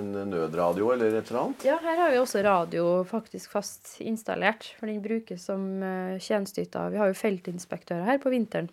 en 0.00 0.10
nødradio 0.30 0.90
eller 0.94 1.14
et 1.18 1.30
eller 1.30 1.40
annet? 1.42 1.66
Ja, 1.66 1.76
her 1.82 2.00
har 2.00 2.10
vi 2.10 2.18
også 2.22 2.42
radio 2.46 2.88
faktisk 3.06 3.50
fast 3.54 3.96
installert. 4.02 4.68
For 4.80 4.90
den 4.90 4.98
brukes 5.04 5.46
som 5.46 5.64
uh, 5.82 6.16
tjenesteyter. 6.22 6.90
Vi 6.94 6.98
har 7.02 7.10
jo 7.10 7.18
feltinspektører 7.18 8.06
her 8.06 8.20
på 8.22 8.34
vinteren. 8.34 8.70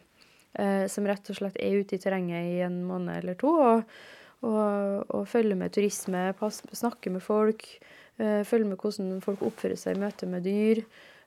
eh, 0.54 0.88
som 0.88 1.08
rett 1.10 1.30
og 1.30 1.38
slett 1.40 1.58
er 1.58 1.80
ute 1.82 1.98
i 1.98 2.02
terrenget 2.02 2.50
i 2.52 2.60
en 2.66 2.84
måned 2.86 3.18
eller 3.24 3.38
to. 3.40 3.54
Og, 3.58 3.96
og, 4.44 5.10
og 5.10 5.28
følge 5.32 5.56
med 5.60 5.74
turisme, 5.76 6.30
pass, 6.40 6.62
snakke 6.76 7.12
med 7.14 7.24
folk. 7.24 7.64
Følge 7.64 8.46
følger 8.46 8.70
med 8.70 8.78
hvordan 8.78 9.22
folk 9.24 9.42
oppfører 9.42 9.80
seg 9.80 9.98
i 9.98 10.02
møte 10.04 10.28
med 10.30 10.46
dyr. 10.46 10.84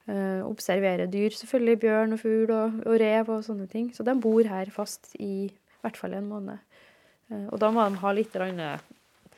Uh, 0.06 0.46
observere 0.46 1.08
dyr, 1.10 1.34
selvfølgelig. 1.34 1.80
Bjørn 1.82 2.14
og 2.14 2.20
fugl 2.22 2.52
og, 2.54 2.76
og 2.86 2.98
rev 3.02 3.32
og 3.34 3.42
sånne 3.46 3.66
ting. 3.70 3.88
Så 3.96 4.06
de 4.06 4.14
bor 4.22 4.46
her 4.46 4.70
fast 4.70 5.16
i 5.18 5.48
hvert 5.82 5.98
fall 5.98 6.14
en 6.14 6.28
måned. 6.30 6.62
Eh, 7.30 7.46
og 7.50 7.58
da 7.62 7.72
må 7.74 7.82
de 7.90 7.98
ha 8.02 8.12
litt 8.14 8.36
eh, 8.38 8.84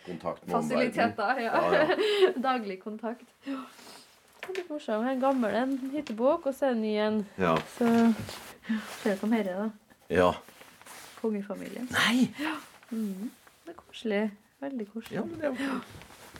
Kontakt 0.04 0.44
med 0.44 0.52
fasiliteter. 0.52 1.40
Ja. 1.44 1.62
Ja, 1.72 1.86
ja. 1.88 2.32
Daglig 2.48 2.78
kontakt. 2.82 3.24
Det 3.44 3.54
er 3.54 4.60
litt 4.60 4.70
morsomt. 4.70 5.04
Her 5.04 5.10
er 5.12 5.16
en 5.16 5.24
gammel 5.24 5.56
en 5.56 5.74
hyttebok, 5.92 6.48
og 6.48 6.56
så 6.56 6.68
er 6.70 6.76
det 6.76 6.78
en 6.78 6.84
ny 6.84 6.94
en. 7.06 7.18
Ja. 7.40 7.56
Så 7.76 7.88
ser 9.02 9.16
du 9.16 9.24
på 9.24 9.32
dette, 9.32 9.56
da. 9.56 9.68
ja. 10.12 10.30
Kongefamilien. 11.18 11.88
Nei! 11.90 12.28
Det 13.68 13.74
er 13.74 13.80
koselig. 13.84 14.20
Veldig 14.64 14.84
koselig. 14.94 15.16
Ja, 15.18 15.22
men 15.28 15.40
det 15.42 15.44
er 15.44 15.52
jo 15.52 15.80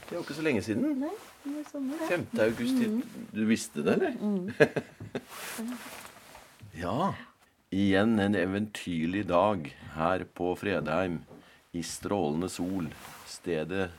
det 0.09 0.15
er 0.15 0.17
jo 0.17 0.21
ikke 0.25 0.35
så 0.39 0.43
lenge 0.47 0.63
siden. 0.65 0.85
Nei, 1.03 1.11
det 1.45 1.59
er 1.61 1.65
sommer, 1.69 1.99
det. 2.01 2.07
5. 2.09 2.23
august. 2.41 2.79
Du 3.37 3.41
visste 3.45 3.83
det, 3.85 3.97
eller? 3.99 4.15
ja. 6.81 7.11
Igjen 7.77 8.15
en 8.25 8.39
eventyrlig 8.41 9.27
dag 9.29 9.69
her 9.99 10.25
på 10.25 10.55
Fredheim. 10.57 11.19
I 11.77 11.83
strålende 11.85 12.49
sol. 12.49 12.89
Stedet 13.29 13.91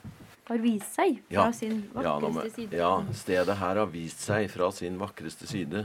Har 0.50 0.58
vist 0.58 0.96
seg 0.98 1.20
fra 1.30 1.44
Ja. 1.46 1.52
sin 1.54 1.84
ja, 1.94 2.16
vakreste 2.18 2.50
side. 2.56 2.76
ja, 2.82 2.90
stedet 3.14 3.56
her 3.62 3.76
har 3.84 3.86
vist 3.94 4.26
seg 4.26 4.50
fra 4.50 4.72
sin 4.74 4.98
vakreste 4.98 5.46
side. 5.46 5.84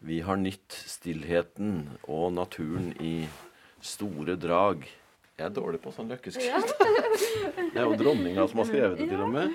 Vi 0.00 0.22
har 0.24 0.40
nytt 0.40 0.72
stillheten 0.88 1.90
og 2.08 2.32
naturen 2.32 2.94
i 3.04 3.28
store 3.84 4.36
drag. 4.40 4.88
Jeg 5.38 5.46
er 5.48 5.54
dårlig 5.56 5.80
på 5.82 5.90
sånn 5.96 6.10
løkkeskrift. 6.12 6.74
Det 7.72 7.80
er 7.80 7.86
jo 7.88 7.94
dronninga 7.96 8.44
som 8.50 8.60
har 8.62 8.66
skrevet 8.68 8.98
det, 9.00 9.06
til 9.08 9.20
og 9.24 9.30
med. 9.32 9.54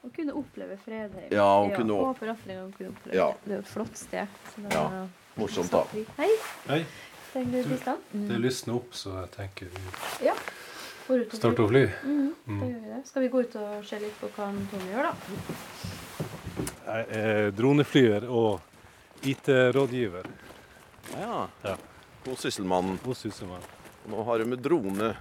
Å 0.00 0.08
kunne 0.16 0.32
oppleve 0.40 0.78
Fredheim. 0.80 1.26
Ja, 1.34 1.44
å 1.60 1.68
kunne 1.76 1.92
opp- 1.92 2.08
Og 2.08 2.16
for 2.22 2.32
Atling 2.32 2.70
kunne 2.72 2.94
oppleve 2.94 3.14
Ja. 3.18 3.26
det. 3.44 3.52
Er 3.52 3.58
jo 3.58 3.64
et 3.66 3.68
flott 3.68 3.96
sted. 4.00 4.26
Så 4.54 4.62
det 4.64 4.72
Ja. 4.72 5.06
Morsomt, 5.36 5.70
da. 5.70 5.82
Hei, 6.16 6.30
Hei, 6.68 6.80
trenger 7.32 7.62
du 7.62 7.68
bistand? 7.68 7.98
det 8.28 8.38
lysner 8.40 8.74
opp, 8.80 8.90
så 8.96 9.12
jeg 9.20 9.30
tenker 9.36 9.66
vi 9.74 10.26
Ja. 10.26 10.34
Starter 11.32 11.64
å 11.64 11.68
fly. 11.68 11.84
Mm. 12.06 12.34
da 12.46 12.66
gjør 12.66 12.80
vi 12.82 12.88
det. 12.94 13.06
Skal 13.06 13.22
vi 13.22 13.28
gå 13.28 13.40
ut 13.44 13.56
og 13.56 13.84
se 13.84 13.98
litt 13.98 14.20
på 14.20 14.28
hva 14.36 14.48
Tommy 14.70 14.90
gjør, 14.92 15.02
da? 15.02 15.14
Jeg 16.86 17.06
er 17.20 17.50
droneflyer 17.50 18.28
og 18.30 18.60
IT-rådgiver 19.22 20.24
Ja. 21.18 21.48
Ja. 21.64 21.76
God 22.24 22.38
sysselmann. 22.38 22.98
God 23.04 23.16
hos 23.16 23.79
Sysselmannen. 24.00 24.18
Nå 24.18 24.22
har 24.22 24.38
de 24.38 24.44
med 24.44 24.58
drone 24.58 25.16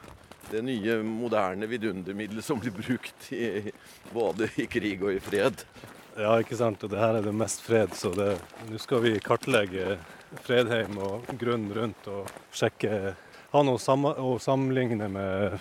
det 0.51 0.61
nye, 0.61 1.03
moderne 1.03 1.67
vidundermiddelet 1.67 2.45
som 2.45 2.59
blir 2.59 2.71
brukt 2.71 3.31
i, 3.33 3.71
både 4.13 4.49
i 4.55 4.65
krig 4.65 5.03
og 5.03 5.13
i 5.13 5.19
fred. 5.19 5.53
Ja, 6.17 6.39
ikke 6.39 6.57
sant. 6.57 6.83
Og 6.83 6.89
det 6.89 6.99
her 6.99 7.15
er 7.15 7.21
det 7.21 7.33
mest 7.33 7.61
fred, 7.61 7.89
så 7.93 8.13
det- 8.15 8.41
nå 8.69 8.79
skal 8.79 9.01
vi 9.01 9.19
kartlegge 9.19 9.97
Fredheim 10.43 10.97
og 10.97 11.25
grunnen 11.39 11.73
rundt 11.73 12.07
og 12.07 12.27
sjekke 12.53 13.15
Ha 13.51 13.63
noe 13.63 13.77
å 13.77 14.39
sammenligne 14.39 15.09
med 15.09 15.59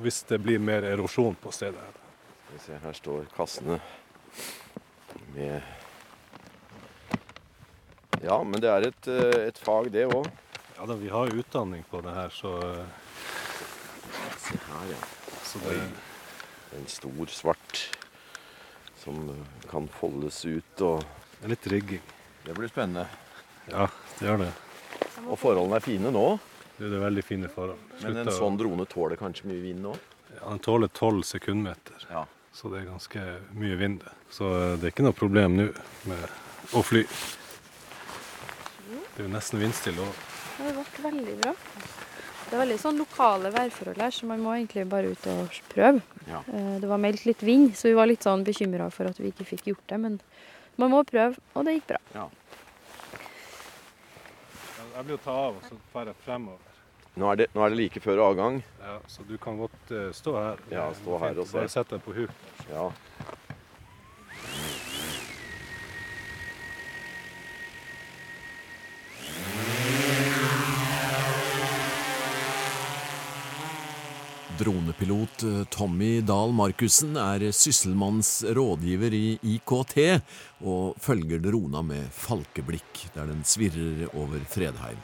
hvis 0.00 0.22
det 0.28 0.38
blir 0.38 0.60
mer 0.60 0.82
erosjon 0.82 1.34
på 1.34 1.50
stedet. 1.50 1.82
Skal 2.46 2.52
vi 2.52 2.58
se, 2.58 2.78
her 2.84 2.92
står 2.92 3.26
kassene 3.34 3.80
med 5.34 5.62
Ja, 8.22 8.42
men 8.44 8.60
det 8.60 8.70
er 8.70 8.86
et, 8.86 9.08
eh, 9.08 9.48
et 9.48 9.58
fag, 9.58 9.90
det 9.90 10.06
òg. 10.06 10.30
Ja 10.76 10.86
da, 10.86 10.94
vi 10.94 11.08
har 11.08 11.34
utdanning 11.34 11.84
på 11.90 12.00
det 12.00 12.10
her, 12.14 12.28
så, 12.34 12.52
Se 14.38 14.56
her, 14.58 14.88
ja. 14.90 14.96
så 15.44 15.58
det 15.64 15.76
En 16.78 16.86
stor 16.90 17.26
svart 17.30 17.90
som 18.98 19.28
kan 19.70 19.86
foldes 20.00 20.40
ut 20.44 20.80
og 20.82 21.04
Det 21.38 21.44
er 21.46 21.52
litt 21.52 21.66
rigging. 21.70 22.00
Det 22.44 22.54
blir 22.56 22.68
spennende. 22.72 23.04
Ja, 23.68 23.86
det 24.18 24.26
gjør 24.26 24.38
det. 24.40 24.50
Og 25.28 25.36
forholdene 25.38 25.76
er 25.76 25.84
fine 25.84 26.10
nå. 26.14 26.24
Det 26.78 26.88
er 26.88 27.02
veldig 27.04 27.24
fine 27.24 27.50
forhold. 27.52 27.78
Men 28.02 28.22
en 28.22 28.30
sånn 28.32 28.56
drone 28.58 28.86
tåler 28.88 29.20
kanskje 29.20 29.50
mye 29.50 29.60
vind 29.62 29.84
nå? 29.84 29.92
Ja, 30.34 30.48
Den 30.48 30.62
tåler 30.64 30.88
12 30.88 31.22
sekundmeter, 31.28 32.06
Ja. 32.10 32.24
så 32.52 32.70
det 32.72 32.80
er 32.80 32.90
ganske 32.90 33.24
mye 33.52 33.76
vind. 33.76 34.02
Så 34.30 34.48
eh, 34.56 34.76
det 34.80 34.88
er 34.88 34.94
ikke 34.94 35.04
noe 35.06 35.12
problem 35.20 35.56
nå 35.60 35.68
med 36.10 36.24
å 36.72 36.82
fly. 36.82 37.04
Det 38.88 39.20
er 39.20 39.28
jo 39.28 39.32
nesten 39.36 39.60
vindstille 39.60 40.00
òg. 40.00 40.33
Ja, 40.58 40.64
Det 40.64 40.74
ble 40.74 41.10
veldig 41.10 41.36
bra. 41.42 41.52
Det 42.44 42.52
er 42.58 42.60
veldig 42.60 42.76
sånn 42.78 42.98
lokale 43.00 43.50
værforhold 43.54 44.02
her, 44.04 44.10
så 44.14 44.26
man 44.28 44.42
må 44.44 44.52
egentlig 44.54 44.84
bare 44.88 45.10
ut 45.14 45.26
og 45.32 45.56
prøve. 45.72 46.02
Ja. 46.28 46.42
Eh, 46.52 46.78
Det 46.80 46.88
var 46.88 46.98
meldt 46.98 47.24
litt 47.26 47.42
vind, 47.42 47.72
så 47.74 47.88
vi 47.88 47.94
var 47.94 48.06
litt 48.06 48.22
sånn 48.22 48.44
bekymra 48.44 48.90
for 48.92 49.06
at 49.10 49.18
vi 49.18 49.32
ikke 49.32 49.46
fikk 49.48 49.64
gjort 49.72 49.86
det. 49.88 49.98
Men 50.00 50.20
man 50.76 50.90
må 50.90 51.02
prøve, 51.04 51.36
og 51.54 51.64
det 51.64 51.78
gikk 51.80 51.86
bra. 51.94 52.28
Jeg 54.94 55.04
blir 55.08 55.16
å 55.16 55.24
ta 55.24 55.32
av, 55.32 55.56
og 55.56 55.62
så 55.66 55.74
drar 55.92 56.06
jeg 56.12 56.14
fremover. 56.24 56.58
Nå 57.16 57.30
er, 57.32 57.36
det, 57.36 57.46
nå 57.54 57.62
er 57.64 57.70
det 57.70 57.78
like 57.78 58.00
før 58.02 58.20
avgang. 58.28 58.62
Ja, 58.82 58.98
så 59.10 59.22
du 59.26 59.36
kan 59.38 59.58
godt 59.58 59.90
eh, 59.90 60.10
stå 60.14 60.34
her. 60.34 60.62
Ja, 60.70 60.88
stå 60.94 61.18
her 61.22 61.38
og 61.38 61.46
se. 61.46 61.56
Bare 61.58 61.68
sett 61.70 61.88
deg 61.90 62.02
på 62.02 62.14
huk. 62.14 62.30
Ja. 62.70 62.90
Dronepilot 74.58 75.42
eh, 75.42 75.64
Tommy 75.70 76.20
Dahl 76.22 76.52
Markussen 76.54 77.16
er 77.18 77.50
sysselmannens 77.50 78.44
rådgiver 78.54 79.12
i 79.16 79.38
IKT 79.56 80.20
og 80.62 80.94
følger 81.02 81.38
drona 81.42 81.82
med 81.82 82.06
falkeblikk 82.14 83.10
der 83.16 83.26
den 83.32 83.42
svirrer 83.48 84.08
over 84.12 84.38
Fredheim. 84.50 84.98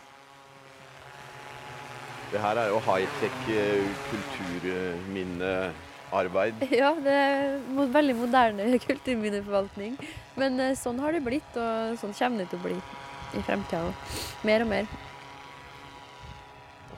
Det 2.30 2.38
her 2.38 2.56
er 2.62 2.68
jo 2.70 2.78
high-tech 2.86 3.38
eh, 3.50 3.86
kulturminnearbeid. 4.12 6.54
Ja, 6.82 6.90
det 6.94 7.10
er 7.10 7.58
veldig 7.98 8.16
moderne 8.22 8.62
kulturminneforvaltning. 8.88 9.92
Men 10.38 10.60
eh, 10.62 10.78
sånn 10.78 11.02
har 11.02 11.10
det 11.16 11.26
blitt, 11.26 11.52
og 11.58 11.98
sånn 11.98 12.14
kommer 12.14 12.38
det 12.44 12.48
til 12.52 12.60
å 12.62 12.66
bli 12.68 12.78
i 13.34 13.42
fremtida 13.46 13.82
òg. 13.88 13.94
Mer 14.46 14.60
og 14.62 14.68
mer. 14.70 14.86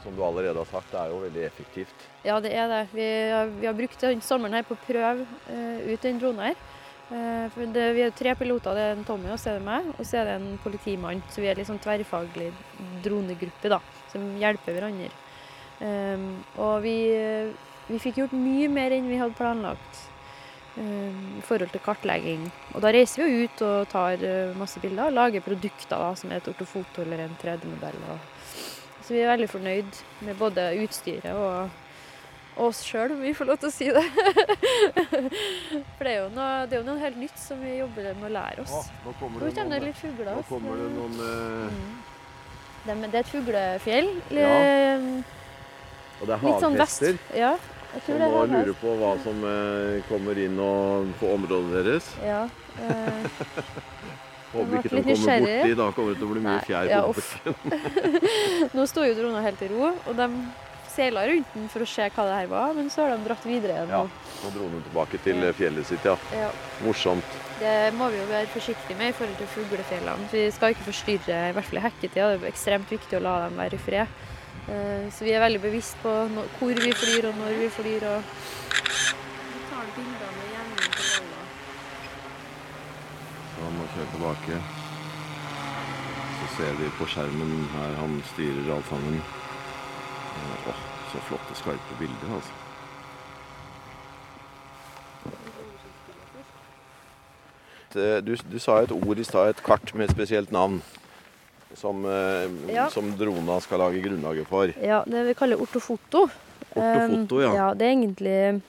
Som 0.03 0.17
du 0.17 0.25
allerede 0.27 0.59
har 0.59 0.67
sagt, 0.67 0.91
det 0.91 0.99
er 0.99 1.11
jo 1.13 1.21
veldig 1.23 1.43
effektivt. 1.47 2.07
Ja, 2.27 2.41
det 2.43 2.51
er 2.59 2.69
det. 2.71 2.83
Vi 2.91 3.09
har, 3.31 3.51
vi 3.55 3.69
har 3.69 3.75
brukt 3.79 4.01
denne 4.03 4.25
sommeren 4.27 4.57
her 4.59 4.67
på 4.67 4.75
å 4.75 4.83
prøve 4.83 5.27
uh, 5.47 5.79
ut 5.87 6.03
den 6.03 6.19
dronen 6.19 6.49
her. 6.49 6.57
Uh, 7.13 7.61
det, 7.71 7.85
vi 7.95 8.03
er 8.03 8.15
tre 8.17 8.35
piloter. 8.39 8.75
Det 8.75 8.87
er 8.89 8.97
en 8.97 9.07
Tommy, 9.07 9.31
og 9.31 9.39
så 9.39 9.53
er 9.53 9.61
det 9.61 9.69
meg, 9.69 9.93
og 9.95 10.09
så 10.09 10.19
er 10.19 10.31
det 10.31 10.39
en 10.41 10.49
politimann. 10.65 11.23
Så 11.31 11.45
vi 11.45 11.51
er 11.51 11.55
en 11.55 11.63
liksom 11.63 11.79
tverrfaglig 11.85 12.51
dronegruppe 13.05 13.71
da, 13.71 13.79
som 14.11 14.27
hjelper 14.43 14.79
hverandre. 14.79 15.13
Um, 15.83 16.27
og 16.63 16.83
vi, 16.83 16.97
vi 17.87 18.03
fikk 18.03 18.25
gjort 18.25 18.35
mye 18.35 18.71
mer 18.71 18.95
enn 18.97 19.11
vi 19.11 19.19
hadde 19.19 19.35
planlagt 19.35 20.05
ehm, 20.79 21.41
i 21.41 21.47
forhold 21.47 21.73
til 21.75 21.83
kartlegging. 21.83 22.45
Og 22.75 22.83
da 22.85 22.93
reiser 22.95 23.23
vi 23.23 23.33
jo 23.33 23.49
ut 23.49 23.65
og 23.67 23.89
tar 23.91 24.23
uh, 24.23 24.59
masse 24.59 24.83
bilder 24.83 25.11
og 25.11 25.19
lager 25.19 25.47
produkter 25.47 25.95
da, 25.95 26.13
som 26.19 26.31
er 26.31 26.43
et 26.43 26.55
ortofoto 26.55 27.07
eller 27.07 27.25
en 27.27 27.35
3D-modell. 27.43 27.99
og 28.11 28.31
vi 29.12 29.21
er 29.23 29.31
veldig 29.35 29.49
fornøyd 29.52 30.02
med 30.26 30.38
både 30.40 30.66
utstyret 30.83 31.33
og 31.33 31.71
oss 32.66 32.83
sjøl, 32.85 33.14
om 33.14 33.21
vi 33.25 33.31
får 33.33 33.49
lov 33.49 33.57
til 33.62 33.71
å 33.71 33.73
si 33.73 33.87
det. 33.88 34.02
For 35.97 36.04
det 36.04 36.11
er, 36.12 36.19
jo 36.19 36.26
noe, 36.35 36.49
det 36.69 36.76
er 36.76 36.81
jo 36.83 36.87
noe 36.90 37.00
helt 37.00 37.16
nytt 37.21 37.38
som 37.40 37.61
vi 37.64 37.78
jobber 37.78 38.11
med 38.19 38.26
å 38.28 38.33
lære 38.35 38.64
oss. 38.66 38.90
kommer 39.21 39.40
Nå 39.40 39.52
kommer 39.57 39.78
det 39.78 39.87
litt 39.87 40.00
fugler. 40.02 40.33
nå 40.37 40.42
kommer 40.50 40.83
det 40.83 40.88
noen 40.97 41.21
eh, 41.28 41.69
Mm. 41.73 41.92
Det, 42.83 42.95
det 43.12 43.14
er 43.14 43.23
et 43.23 43.31
fuglefjell. 43.31 44.09
Ja. 44.35 44.49
Eh, 44.59 45.04
Og 46.21 46.26
det 46.28 46.35
er 46.35 46.40
sånn 46.61 46.75
havhester 46.75 47.19
Ja, 47.38 47.52
som 48.04 48.19
nå 48.19 48.28
havhest. 48.33 48.52
lurer 48.66 48.78
på 48.81 48.95
hva 48.99 49.12
som 49.23 49.45
eh, 49.47 50.00
kommer 50.09 50.40
inn 50.45 50.59
og 50.61 51.12
på 51.21 51.31
området 51.37 51.85
deres. 51.87 52.09
Ja. 52.26 52.42
Eh, 52.83 53.23
Håper 54.53 54.79
ikke 54.79 54.91
de 54.93 55.03
kommer 55.03 55.47
borti. 55.47 55.77
Da 55.79 55.87
kommer 55.97 56.13
det 56.13 56.19
til 56.21 56.27
å 56.29 56.33
bli 56.35 56.43
mye 56.45 56.59
Nei, 56.59 56.67
fjær 56.69 56.85
på 56.93 57.15
bakken. 57.21 57.53
nå 58.77 58.87
sto 58.91 59.07
jo 59.07 59.15
drona 59.19 59.41
helt 59.47 59.63
i 59.65 59.71
ro, 59.73 59.93
og 59.95 60.19
de 60.19 60.29
seila 60.93 61.23
rundt 61.31 61.55
den 61.57 61.69
for 61.73 61.85
å 61.85 61.89
se 61.89 62.05
hva 62.13 62.25
det 62.29 62.35
her 62.37 62.51
var, 62.51 62.75
men 62.77 62.91
så 62.93 63.07
har 63.07 63.15
de 63.15 63.25
dratt 63.25 63.47
videre 63.49 63.79
igjen. 63.79 63.93
Ja. 63.95 64.03
nå. 64.43 64.51
Dro 64.53 64.67
de 64.75 64.81
tilbake 64.89 65.21
til 65.25 65.41
fjellet 65.57 65.89
sitt, 65.89 66.05
ja. 66.05 66.17
Ja. 66.37 66.51
Morsomt. 66.85 67.39
Det 67.63 67.73
må 67.97 68.09
vi 68.13 68.19
jo 68.19 68.27
være 68.29 68.51
forsiktige 68.53 68.97
med 68.99 69.13
i 69.13 69.17
forhold 69.17 69.39
til 69.39 69.49
fuglefjellene. 69.55 70.29
Vi 70.33 70.43
skal 70.53 70.75
ikke 70.75 70.89
forstyrre, 70.91 71.39
i 71.49 71.55
hvert 71.57 71.69
fall 71.71 71.79
i 71.81 71.85
hekketida. 71.87 72.29
Det 72.35 72.43
er 72.43 72.51
ekstremt 72.51 72.91
viktig 72.93 73.17
å 73.21 73.23
la 73.25 73.35
dem 73.47 73.57
være 73.63 73.79
i 73.79 73.83
fred. 73.87 74.07
Eh, 74.69 75.07
Så 75.15 75.25
vi 75.25 75.33
er 75.33 75.41
veldig 75.43 75.63
bevisst 75.63 75.97
på 76.03 76.11
hvor 76.59 76.75
vi 76.85 76.93
flyr 76.93 77.31
og 77.31 77.35
når 77.41 77.53
vi 77.63 77.69
flyr. 77.79 78.03
Og 78.11 78.21
vi 78.27 79.61
tar 79.71 79.87
bilder 79.97 80.31
med 80.37 80.47
jevne 80.53 80.77
intervaller. 80.89 81.47
Så 83.51 83.51
han 83.64 83.76
må 83.78 83.87
kjøre 83.95 84.11
tilbake. 84.14 84.62
Så 86.38 86.49
ser 86.57 86.73
vi 86.81 86.88
på 86.99 87.07
skjermen 87.12 87.52
her 87.76 87.95
han 88.00 88.19
styrer 88.33 88.73
alt 88.76 88.88
sammen. 88.90 89.21
Eh, 89.23 90.69
Åh, 90.73 90.83
så 91.12 91.23
flotte, 91.28 91.54
skarpe 91.61 91.99
bilder, 92.00 92.35
altså. 92.38 92.59
Eh, 97.95 98.19
Du, 98.25 98.35
du 98.52 98.59
sa 98.59 98.81
et 98.83 98.92
ord 98.95 99.19
i 99.21 99.25
stad, 99.26 99.50
et 99.52 99.62
kart 99.64 99.95
med 99.95 100.09
et 100.09 100.14
spesielt 100.16 100.52
navn. 100.52 100.81
Som, 101.75 102.04
eh, 102.04 102.49
Ja. 102.69 102.88
som 102.90 103.11
drona 103.16 103.61
skal 103.61 103.78
lage 103.78 104.02
grunnlaget 104.02 104.47
for. 104.47 104.69
Ja, 104.83 105.02
det 105.07 105.26
vi 105.26 105.35
kaller 105.35 105.57
ortofoto. 105.61 106.28
Ortofoto, 106.76 107.37
Um, 107.37 107.42
ja. 107.42 107.54
ja. 107.54 107.75
Det 107.75 107.83
er 107.87 107.90
egentlig, 107.90 108.62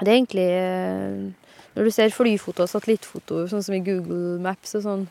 det 0.00 0.08
er 0.08 0.14
egentlig 0.14 0.48
eh, 0.48 1.32
Når 1.78 1.86
du 1.86 1.94
ser 1.94 2.10
flyfoto 2.10 2.64
og 2.66 2.70
satellittfoto, 2.72 3.44
sånn 3.46 3.62
som 3.62 3.76
i 3.76 3.82
Google 3.86 4.38
Maps 4.42 4.74
og 4.74 4.82
sånn, 4.82 5.04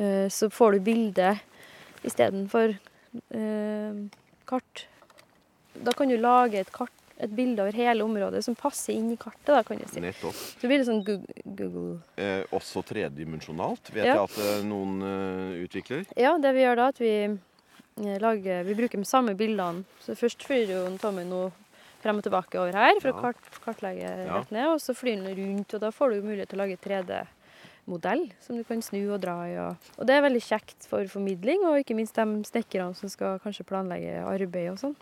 eh, 0.00 0.26
så 0.32 0.48
får 0.48 0.78
du 0.78 0.84
bilde 0.86 1.34
istedenfor 2.08 2.72
eh, 3.36 3.98
kart. 4.48 4.86
Da 5.84 5.92
kan 5.92 6.08
du 6.08 6.16
lage 6.16 6.62
et 6.62 6.70
kart, 6.72 6.92
et 7.20 7.32
bilde 7.36 7.60
over 7.64 7.76
hele 7.76 8.04
området 8.04 8.42
som 8.44 8.56
passer 8.56 8.94
inn 8.96 9.10
i 9.12 9.18
kartet, 9.20 9.48
da, 9.52 9.60
kan 9.64 9.76
du 9.80 9.84
si. 9.88 10.00
Nettopp. 10.04 10.36
Så 10.60 10.68
blir 10.68 10.80
det 10.80 10.88
sånn 10.88 11.02
Google, 11.04 11.44
Google. 11.58 11.98
Eh, 12.20 12.42
også 12.56 12.80
tredimensjonalt, 12.84 13.92
vet 13.92 14.04
Ja. 14.08 14.14
jeg 14.16 14.24
at 14.30 14.38
eh, 14.40 14.64
noen 14.68 14.96
eh, 15.04 15.60
utvikler. 15.66 16.06
Ja, 16.16 16.34
det 16.40 16.54
vi 16.56 16.64
gjør 16.64 16.80
da, 16.80 16.88
at 16.92 17.00
vi 17.00 17.12
eh, 17.28 18.18
lager 18.24 18.64
Vi 18.68 18.74
bruker 18.80 19.00
de 19.04 19.08
samme 19.08 19.36
bildene. 19.36 19.84
Så 20.04 20.16
først 20.16 20.44
flyr 20.48 20.72
jo 20.72 20.82
Tommy 21.00 21.24
nå 21.28 21.46
frem 22.06 22.22
og 22.22 22.26
tilbake 22.26 22.58
over 22.62 22.78
her 22.78 23.00
for 23.02 23.10
Ja. 23.10 23.14
å 23.18 23.22
kart, 23.26 23.50
kartlegge 23.66 24.06
Ja. 24.06 24.38
rett 24.38 24.50
ned, 24.54 24.68
og 24.72 24.78
så 24.80 24.94
flyr 24.94 25.18
den 25.24 25.36
rundt, 25.42 25.74
og 25.74 25.80
da 25.82 25.90
får 25.90 26.14
du 26.14 26.22
mulighet 26.22 26.48
til 26.54 26.58
å 26.60 26.62
lage 26.64 26.78
3D-modell 27.86 28.26
som 28.40 28.56
du 28.56 28.64
kan 28.64 28.82
snu 28.82 29.00
og 29.14 29.20
dra 29.22 29.36
i. 29.46 29.54
Og, 29.62 29.76
og 29.98 30.06
det 30.08 30.16
er 30.16 30.24
veldig 30.26 30.42
kjekt 30.44 30.86
for 30.90 31.04
formidling, 31.10 31.64
og 31.66 31.80
ikke 31.82 31.96
minst 31.98 32.14
de 32.18 32.26
snekkerne 32.48 32.94
som 32.98 33.10
skal 33.12 33.38
kanskje 33.44 33.66
planlegge 33.68 34.20
arbeid 34.24 34.70
og 34.74 34.78
sånn. 34.82 34.96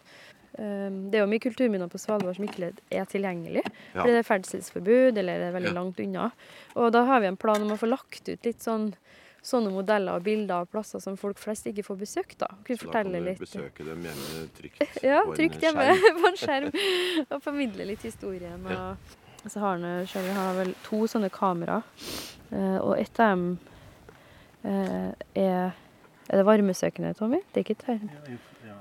Um, 0.56 1.11
Det 1.11 1.18
er 1.18 1.25
jo 1.25 1.30
mye 1.32 1.42
kulturminner 1.42 1.90
på 1.90 1.99
Svalbard 1.99 2.37
som 2.37 2.44
ikke 2.46 2.68
er 2.94 3.04
tilgjengelig, 3.11 3.64
Ja. 3.92 4.02
fordi 4.04 4.12
det 4.14 4.20
er 4.23 4.28
ferdselsforbud 4.30 5.18
eller 5.18 5.38
det 5.42 5.49
er 5.50 5.56
veldig 5.61 5.75
langt 5.75 5.99
unna. 5.99 6.28
Og 6.76 6.92
da 6.94 7.04
har 7.04 7.20
vi 7.20 7.26
en 7.26 7.37
plan 7.37 7.61
om 7.61 7.73
å 7.75 7.78
få 7.80 7.88
lagt 7.90 8.28
ut 8.28 8.44
litt 8.46 8.61
sånn 8.62 8.94
sånne 9.45 9.71
modeller 9.75 10.17
og 10.17 10.25
bilder 10.25 10.63
av 10.63 10.71
plasser 10.73 11.03
som 11.05 11.19
folk 11.21 11.37
flest 11.39 11.67
ikke 11.69 11.85
får 11.85 11.99
besøkt. 12.01 12.39
da. 12.41 12.49
Kunne 12.65 12.81
Så 12.81 12.87
da 12.89 12.93
kan 13.03 13.13
du 13.13 13.19
litt. 13.21 13.43
besøke 13.43 13.85
dem 13.85 14.07
hjemme 14.09 14.47
trygt 14.57 14.81
Ja, 15.05 15.19
på 15.27 15.35
en 15.35 15.37
trygt 15.37 15.61
hjemme 15.67 15.89
på 16.23 16.31
en 16.31 16.39
skjerm. 16.41 16.71
Og 17.29 17.43
formidle 17.45 17.85
litt 17.93 18.03
historien. 18.09 18.65
Og 19.45 19.51
så 19.53 19.61
har 19.61 19.77
han 19.77 20.07
selv, 20.09 20.25
vi 20.31 20.35
har 20.39 20.55
vel 20.57 20.73
to 20.87 21.03
sånne 21.13 21.29
kamera, 21.35 21.83
eh, 22.51 22.79
og 22.81 22.95
et 22.97 23.21
av 23.21 23.35
dem 23.37 23.47
eh, 24.65 25.13
er 25.37 25.73
Er 26.33 26.41
det 26.41 26.47
varmesøkende, 26.49 27.11
Tommy? 27.19 27.43
Det 27.53 27.61
er 27.61 27.65
ikke 27.67 27.83
term. 27.85 28.07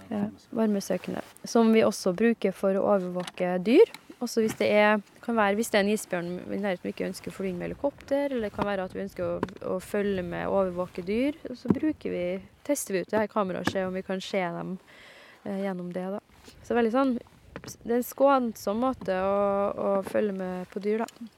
Ja, 0.09 0.21
varmesøkende. 0.55 1.19
Som 1.43 1.73
vi 1.75 1.81
også 1.83 2.13
bruker 2.15 2.53
for 2.55 2.71
å 2.79 2.85
overvåke 2.93 3.57
dyr. 3.65 3.91
Også 4.23 4.39
hvis 4.45 4.55
det 4.61 4.69
er, 4.71 5.01
kan 5.23 5.37
være 5.37 5.57
hvis 5.57 5.71
det 5.71 5.79
er 5.79 5.85
en 5.85 5.91
isbjørn 5.93 6.31
i 6.43 6.59
nærheten 6.59 6.87
vi 6.87 6.93
ikke 6.93 7.07
ønsker 7.07 7.31
å 7.31 7.35
fly 7.37 7.51
med 7.55 7.67
helikopter, 7.69 8.25
eller 8.29 8.47
det 8.47 8.53
kan 8.55 8.67
være 8.67 8.87
at 8.87 8.95
vi 8.95 9.03
ønsker 9.05 9.25
å, 9.25 9.35
å 9.73 9.77
følge 9.83 10.25
med 10.27 10.47
og 10.49 10.57
overvåke 10.61 11.05
dyr, 11.07 11.37
så 11.59 11.71
bruker 11.73 12.13
vi, 12.13 12.23
tester 12.67 12.97
vi 12.97 13.03
ut 13.03 13.11
det 13.11 13.21
her 13.21 13.31
kameraet 13.31 13.67
og 13.67 13.73
ser 13.75 13.87
om 13.87 13.95
vi 13.95 14.05
kan 14.05 14.23
se 14.23 14.41
dem 14.57 14.75
eh, 15.45 15.63
gjennom 15.63 15.93
det. 15.95 16.07
da. 16.17 16.51
Så 16.67 16.75
veldig 16.77 16.93
sånn, 16.93 17.15
det 17.63 17.91
er 17.91 17.99
en 18.01 18.07
skånsom 18.07 18.83
måte 18.83 19.15
å, 19.23 19.39
å 19.71 19.95
følge 20.07 20.35
med 20.37 20.69
på 20.73 20.83
dyr, 20.83 21.05
da. 21.05 21.31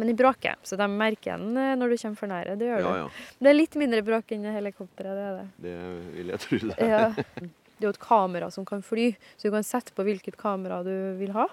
Men 0.00 0.08
de 0.08 0.14
bråker, 0.16 0.56
så 0.64 0.76
de 0.80 0.86
merker 0.88 1.34
igjen 1.34 1.56
eh, 1.60 1.74
når 1.76 1.92
du 1.92 1.96
kommer 2.00 2.20
for 2.22 2.32
nære. 2.32 2.56
Det 2.60 2.70
gjør 2.70 2.86
Ja, 2.86 2.94
ja. 3.02 3.10
Det 3.38 3.50
er 3.50 3.58
litt 3.58 3.76
mindre 3.80 4.04
bråk 4.06 4.32
enn 4.32 4.46
helikopteret, 4.48 5.18
det 5.18 5.26
er 5.28 5.36
det. 5.36 5.48
Det 5.66 5.74
vil 6.16 6.32
jeg 6.32 6.44
tro 6.46 6.62
det. 6.70 6.78
Ja. 6.80 7.04
Det 7.82 7.88
er 7.88 7.90
jo 7.90 7.96
et 7.96 8.04
kamera 8.04 8.46
som 8.54 8.62
kan 8.62 8.82
fly, 8.86 9.08
så 9.34 9.48
du 9.48 9.54
kan 9.56 9.64
sette 9.66 9.90
på 9.96 10.04
hvilket 10.06 10.36
kamera 10.38 10.84
du 10.86 10.92
vil 11.18 11.32
ha. 11.34 11.48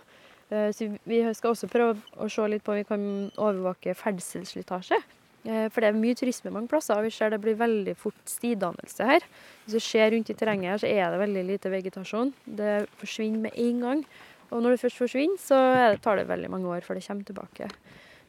Eh, 0.50 0.72
Så 0.72 0.98
vi 1.06 1.22
skal 1.34 1.54
også 1.54 1.70
prøve 1.70 1.98
å 2.18 2.30
se 2.30 2.48
litt 2.48 2.64
på 2.64 2.74
om 2.74 2.78
vi 2.78 2.84
kan 2.90 3.32
overvåke 3.38 3.96
ferdselsslitasje. 3.96 4.98
Eh, 5.46 5.70
For 5.70 5.82
det 5.82 5.90
er 5.90 6.00
mye 6.00 6.16
turisme 6.16 6.52
mange 6.52 6.68
plasser, 6.68 6.98
og 6.98 7.04
vi 7.06 7.14
ser 7.14 7.30
det 7.30 7.42
blir 7.42 7.56
veldig 7.56 7.96
fort 7.96 8.26
stidannelse 8.26 9.06
her. 9.06 9.22
Hvis 9.66 9.78
du 9.78 9.80
ser 9.80 10.12
rundt 10.12 10.30
i 10.30 10.34
terrenget 10.34 10.70
her, 10.74 10.82
så 10.84 10.90
er 10.90 11.12
det 11.12 11.22
veldig 11.22 11.46
lite 11.48 11.72
vegetasjon. 11.72 12.34
Det 12.46 12.90
forsvinner 13.00 13.40
med 13.40 13.54
en 13.56 13.80
gang. 13.80 14.06
Og 14.52 14.64
når 14.64 14.72
det 14.76 14.82
først 14.82 14.98
forsvinner, 14.98 15.38
så 15.38 16.02
tar 16.02 16.18
det 16.18 16.28
veldig 16.28 16.50
mange 16.50 16.66
år 16.68 16.82
før 16.82 16.96
det 16.98 17.06
kommer 17.06 17.24
tilbake. 17.24 17.70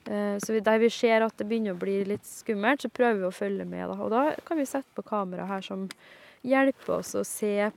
Eh, 0.06 0.38
Så 0.38 0.62
der 0.62 0.78
vi 0.78 0.88
ser 0.88 1.22
at 1.22 1.36
det 1.36 1.48
begynner 1.48 1.72
å 1.74 1.78
bli 1.80 2.04
litt 2.04 2.24
skummelt, 2.24 2.82
så 2.82 2.88
prøver 2.92 3.20
vi 3.20 3.28
å 3.28 3.32
følge 3.32 3.66
med. 3.66 3.88
Og 3.88 4.10
da 4.10 4.34
kan 4.44 4.58
vi 4.58 4.64
sette 4.64 4.88
på 4.94 5.02
kamera 5.02 5.46
her 5.46 5.62
som 5.62 5.88
hjelper 6.44 6.98
oss 6.98 7.14
å 7.14 7.24
se 7.24 7.70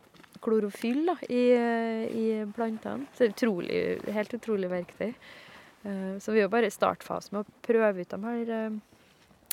klorofyll 0.43 1.05
da, 1.07 1.15
i, 1.29 1.43
eh, 1.55 2.03
i 2.11 2.25
plantene. 2.55 3.07
Så 3.15 3.23
det 3.23 3.29
er 3.29 3.35
utrolig, 3.37 3.81
helt 4.13 4.33
utrolig 4.37 4.69
verktøy. 4.71 5.13
Eh, 5.83 6.17
Så 6.19 6.31
vi 6.35 6.39
er 6.39 6.47
jo 6.47 6.53
bare 6.53 6.67
i 6.69 6.73
startfasen 6.75 7.33
med 7.37 7.45
å 7.45 7.61
prøve 7.65 8.01
ut 8.03 8.09
de 8.09 8.19
her, 8.23 8.51
eh, 8.57 8.79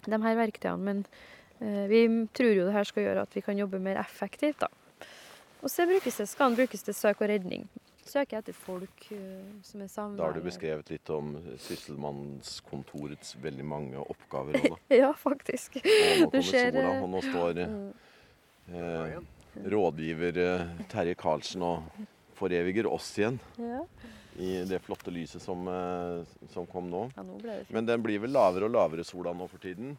de 0.07 0.22
her 0.26 0.37
verktøyene. 0.38 0.79
Men 0.90 1.05
eh, 1.61 1.87
vi 1.90 2.05
tror 2.35 2.55
jo 2.55 2.66
det 2.66 2.72
her 2.74 2.85
skal 2.88 3.03
gjøre 3.07 3.22
at 3.26 3.35
vi 3.35 3.40
kan 3.46 3.57
jobbe 3.59 3.81
mer 3.83 3.96
effektivt. 4.03 4.59
da. 4.61 4.68
Og 5.62 5.68
så 5.68 5.85
brukes 5.87 6.16
det, 6.16 6.29
skal 6.29 6.50
den 6.50 6.57
brukes 6.62 6.83
til 6.83 6.94
søk 6.94 7.20
og 7.22 7.29
redning. 7.29 7.66
Søke 8.11 8.38
etter 8.40 8.55
folk 8.57 9.05
som 9.62 9.83
er 9.85 9.87
savna. 9.92 10.16
Da 10.16 10.24
har 10.24 10.33
du 10.33 10.40
beskrevet 10.42 10.88
litt 10.90 11.11
om 11.14 11.35
sysselmannskontorets 11.61 13.37
veldig 13.42 13.64
mange 13.64 14.00
oppgaver. 14.03 14.57
også. 14.57 14.79
Ja, 15.03 15.12
faktisk. 15.12 15.76
Og 15.76 16.24
nå 16.24 16.31
Du 16.33 16.42
sola, 16.42 16.81
eh, 16.81 17.03
og 17.05 17.11
nå 17.12 17.20
står 17.22 17.61
eh, 17.61 19.20
rådgiver 19.57 20.37
eh, 20.39 20.67
Terje 20.91 21.15
Karlsen 21.19 21.63
og 21.67 21.83
foreviger 22.39 22.87
oss 22.91 23.11
igjen 23.19 23.39
Ja. 23.61 23.83
i 24.41 24.65
det 24.65 24.79
flotte 24.85 25.13
lyset 25.13 25.43
som, 25.43 25.67
eh, 25.69 26.23
som 26.55 26.67
kom 26.71 26.89
nå. 26.91 27.11
ja, 27.17 27.23
nå 27.27 27.39
ble 27.43 27.59
det. 27.61 27.67
Men 27.75 27.87
den 27.87 28.03
blir 28.03 28.21
vel 28.23 28.33
lavere 28.33 28.65
og 28.71 28.73
lavere 28.77 29.05
sola 29.05 29.33
nå 29.37 29.49
for 29.51 29.59
tiden. 29.59 29.97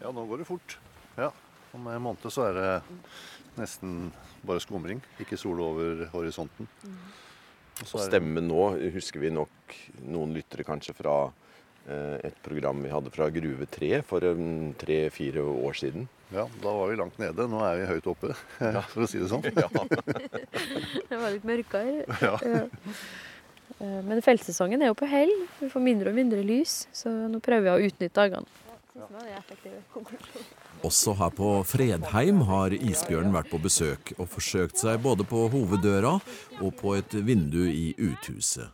Ja, 0.00 0.10
nå 0.12 0.26
går 0.28 0.38
det 0.42 0.46
fort. 0.48 0.78
Ja. 1.16 1.30
Om 1.72 1.86
en 1.86 2.02
måned 2.02 2.30
så 2.34 2.48
er 2.48 2.54
det 2.58 2.82
nesten 3.56 4.10
bare 4.44 4.60
skumring, 4.60 5.00
ikke 5.22 5.38
sol 5.38 5.60
over 5.62 6.06
horisonten. 6.10 6.66
Og 7.80 7.86
Og 7.94 8.00
er 8.00 8.08
stemmen 8.10 8.48
nå 8.48 8.64
husker 8.92 9.20
vi 9.22 9.30
nok 9.30 9.76
noen 10.04 10.34
lyttere 10.34 10.64
kanskje 10.66 10.92
fra 10.98 11.14
et 12.26 12.36
program 12.44 12.82
vi 12.84 12.92
hadde 12.92 13.10
fra 13.14 13.26
Gruve 13.34 13.66
3 13.70 14.02
for 14.06 14.24
um, 14.30 14.70
tre-fire 14.78 15.42
år 15.42 15.78
siden. 15.80 16.06
Ja, 16.30 16.44
da 16.62 16.72
var 16.76 16.90
vi 16.92 16.98
langt 17.00 17.18
nede. 17.18 17.46
Nå 17.50 17.58
er 17.66 17.80
vi 17.80 17.88
høyt 17.90 18.06
oppe, 18.12 18.34
for 18.92 19.02
å 19.02 19.08
si 19.10 19.18
det 19.18 19.30
sånn. 19.32 19.42
Det 21.10 21.18
var 21.18 21.34
litt 21.34 21.46
mørkere. 21.48 22.04
Ja. 22.22 22.36
Ja. 22.46 22.62
Eh, 23.80 24.00
Men 24.06 24.22
feltsesongen 24.22 24.82
er 24.82 24.92
jo 24.92 24.98
på 24.98 25.08
hell. 25.10 25.32
Vi 25.58 25.70
får 25.72 25.82
mindre 25.82 26.12
og 26.12 26.18
mindre 26.20 26.42
lys, 26.46 26.84
så 26.94 27.10
nå 27.10 27.42
prøver 27.42 27.66
vi 27.66 27.72
å 27.72 27.90
utnytte 27.90 28.14
dagene. 28.20 28.46
Også 30.84 31.14
her 31.18 31.30
på 31.36 31.48
Fredheim 31.68 32.40
har 32.48 32.74
isbjørnen 32.74 33.34
vært 33.34 33.50
på 33.52 33.60
besøk 33.62 34.12
og 34.18 34.28
forsøkt 34.32 34.80
seg 34.80 35.00
både 35.04 35.26
på 35.28 35.46
hoveddøra 35.52 36.16
og 36.60 36.70
på 36.80 36.94
et 36.98 37.14
vindu 37.24 37.62
i 37.68 37.90
uthuset. 37.96 38.68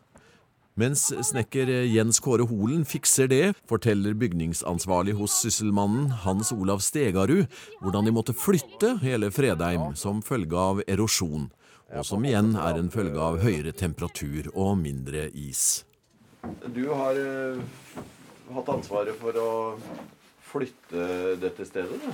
Mens 0.76 1.06
snekker 1.24 1.70
Jens 1.88 2.18
Kåre 2.20 2.44
Holen 2.44 2.82
fikser 2.84 3.30
det, 3.32 3.54
forteller 3.64 4.12
bygningsansvarlig 4.20 5.14
hos 5.16 5.38
Sysselmannen 5.40 6.10
Hans 6.20 6.50
Olav 6.52 6.82
Stegarud 6.84 7.46
hvordan 7.80 8.04
de 8.04 8.12
måtte 8.12 8.34
flytte 8.36 8.90
hele 9.00 9.30
Fredheim 9.32 9.94
som 9.96 10.20
følge 10.20 10.60
av 10.60 10.82
erosjon, 10.84 11.48
og 11.96 12.04
som 12.04 12.28
igjen 12.28 12.52
er 12.60 12.76
en 12.76 12.92
følge 12.92 13.16
av 13.16 13.40
høyere 13.40 13.72
temperatur 13.72 14.50
og 14.52 14.76
mindre 14.82 15.30
is. 15.32 15.86
Du 16.76 16.84
har 16.92 17.16
uh, 17.24 18.04
hatt 18.58 18.72
ansvaret 18.76 19.16
for 19.16 19.40
å 19.40 19.50
flytte 20.52 21.38
dette 21.40 21.64
stedet? 21.72 22.04
da? 22.04 22.12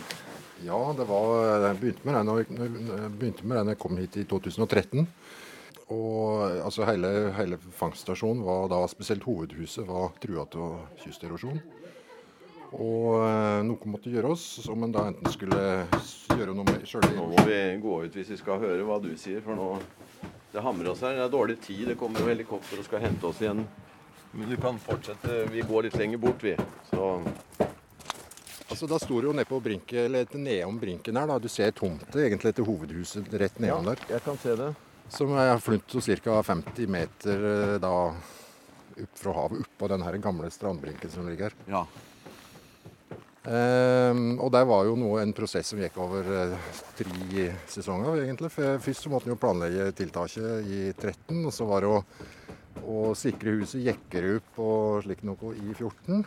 Ja, 0.62 0.85
det 0.94 1.11
var, 1.11 1.66
jeg 1.66 1.83
begynte 1.83 2.07
med 2.07 2.14
det 2.14 2.27
når 2.31 2.46
det 2.46 3.35
når 3.42 3.75
jeg 3.75 3.83
kom 3.83 3.98
hit 3.98 4.22
i 4.22 4.29
2013. 4.31 5.09
Og 5.90 6.62
altså 6.62 6.87
hele, 6.87 7.33
hele 7.37 7.59
fangststasjonen 7.59 8.45
var 8.47 8.68
da, 8.73 8.83
spesielt 8.90 9.27
hovedhuset, 9.27 9.87
var 9.88 10.12
trua 10.23 10.47
til 10.53 10.77
kysterosjon. 11.03 11.59
Og 12.73 13.18
eh, 13.27 13.59
noe 13.68 13.90
måtte 13.92 14.12
gjøres, 14.12 14.45
som 14.64 14.85
en 14.87 14.95
da 14.95 15.09
enten 15.11 15.35
skulle 15.35 15.61
gjøre 16.33 16.55
noe 16.57 16.64
med 16.71 16.87
sjøl 16.88 17.05
Nå 17.18 17.27
må 17.35 17.45
vi 17.45 17.59
gå 17.83 17.99
ut 18.07 18.14
hvis 18.16 18.33
vi 18.33 18.38
skal 18.40 18.62
høre 18.62 18.87
hva 18.88 18.97
du 19.03 19.11
sier, 19.21 19.42
for 19.45 19.59
nå 19.59 19.75
det 20.53 20.61
hamrer 20.61 20.92
oss 20.92 21.01
her. 21.05 21.16
Det 21.16 21.25
er 21.27 21.33
dårlig 21.33 21.59
tid. 21.64 21.87
Det 21.88 21.99
kommer 22.01 22.21
jo 22.21 22.29
helikopter 22.29 22.81
og 22.81 22.85
skal 22.85 23.01
hente 23.05 23.25
oss 23.29 23.40
igjen. 23.40 23.62
Men 24.33 24.49
du 24.49 24.57
kan 24.61 24.81
fortsette. 24.81 25.47
Vi 25.53 25.64
går 25.68 25.88
litt 25.88 25.97
lenger 26.01 26.21
bort, 26.21 26.45
vi. 26.45 26.57
Så 26.90 27.12
Altså, 28.73 28.87
da 28.88 28.97
sto 28.97 29.18
det 29.21 29.29
jo 29.29 29.33
ned 29.37 29.45
på 29.45 29.59
brinken, 29.61 30.07
eller 30.07 30.31
nedom 30.33 30.79
brinken 30.81 31.18
her, 31.21 31.29
da. 31.29 31.35
Du 31.37 31.49
ser 31.53 31.75
tomte 31.77 32.23
egentlig 32.25 32.55
til 32.57 32.64
hovedhuset 32.64 33.29
rett 33.42 33.59
nedom 33.61 33.90
der. 33.90 34.01
jeg 34.09 34.25
kan 34.25 34.38
se 34.40 34.57
det. 34.57 34.71
Som 35.12 35.35
er 35.37 35.59
flyttet 35.61 36.25
ca. 36.25 36.38
50 36.42 36.88
meter 36.88 37.44
eh, 37.51 37.75
da 37.83 37.92
opp 39.03 39.18
fra 39.18 39.35
havet, 39.37 39.66
oppå 39.66 39.88
den 39.92 40.05
her 40.05 40.16
gamle 40.22 40.48
strandbrinken 40.53 41.12
som 41.12 41.29
ligger 41.29 41.51
her. 41.51 41.59
Ja. 41.68 41.87
Ehm, 43.42 44.37
og 44.38 44.53
det 44.55 44.62
var 44.70 44.85
jo 44.87 44.94
noe, 44.98 45.22
en 45.22 45.35
prosess 45.35 45.72
som 45.72 45.81
gikk 45.83 45.96
over 46.03 46.29
eh, 46.31 46.77
tre 46.98 47.48
sesonger, 47.70 48.22
egentlig. 48.22 48.53
Først 48.55 49.03
så 49.03 49.11
måtte 49.11 49.29
en 49.29 49.35
jo 49.35 49.40
planlegge 49.42 49.88
tiltaket 49.98 50.68
i 50.70 50.85
13, 50.94 51.40
og 51.40 51.51
så 51.55 51.66
var 51.66 51.83
det 51.83 51.90
å, 51.90 51.98
å 52.87 53.01
sikre 53.18 53.57
huset, 53.59 53.83
Jekkerup 53.88 54.62
og 54.62 55.03
slikt 55.09 55.27
noe 55.27 55.57
i 55.59 55.75
14. 55.75 56.22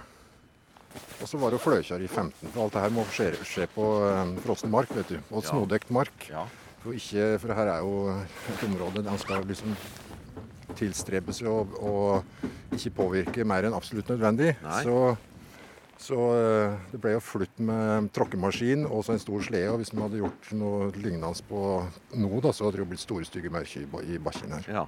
Og 0.96 1.28
så 1.28 1.40
var 1.40 1.52
det 1.52 1.60
å 1.60 1.64
fløkjøre 1.64 2.06
i 2.06 2.12
15. 2.12 2.52
For 2.52 2.66
alt 2.66 2.76
det 2.76 2.84
her 2.84 2.94
må 2.96 3.08
skje, 3.16 3.32
skje 3.48 3.70
på 3.72 3.88
eh, 4.10 4.36
frossen 4.44 4.76
mark, 4.76 4.92
vet 4.96 5.16
du. 5.16 5.18
Og 5.32 5.48
snødekt 5.48 5.92
mark. 5.96 6.30
Ja. 6.30 6.44
Ja. 6.44 6.65
For, 6.86 6.94
ikke, 6.94 7.30
for 7.42 7.58
her 7.58 7.70
er 7.74 7.80
jo 7.82 7.94
et 8.14 8.64
område 8.68 9.02
der 9.02 9.16
en 9.16 9.22
skal 9.22 9.46
liksom 9.50 9.72
tilstrebe 10.78 11.34
seg 11.34 11.50
å 11.50 11.64
å 11.82 11.94
ikke 12.76 12.92
påvirke 12.94 13.46
mer 13.48 13.66
enn 13.66 13.74
absolutt 13.74 14.12
nødvendig. 14.14 14.52
Så, 14.86 15.16
så 16.06 16.20
eh, 16.36 16.76
det 16.92 17.00
ble 17.02 17.16
jo 17.16 17.24
flutt 17.24 17.58
med 17.64 18.12
tråkkemaskin 18.14 18.86
og 18.86 19.02
så 19.08 19.16
en 19.16 19.24
stor 19.24 19.42
slede. 19.48 19.72
Og 19.74 19.82
hvis 19.82 19.94
vi 19.96 20.04
hadde 20.04 20.22
gjort 20.22 20.52
noe 20.60 20.92
lignende 21.00 21.34
på 21.50 21.64
nå, 22.22 22.32
da, 22.46 22.54
så 22.54 22.68
hadde 22.68 22.78
det 22.78 22.84
jo 22.84 22.90
blitt 22.94 23.06
store, 23.06 23.26
stygge 23.26 23.54
merker 23.54 23.90
i 24.06 24.22
bakken 24.22 24.54
her. 24.60 24.70
ja. 24.82 24.86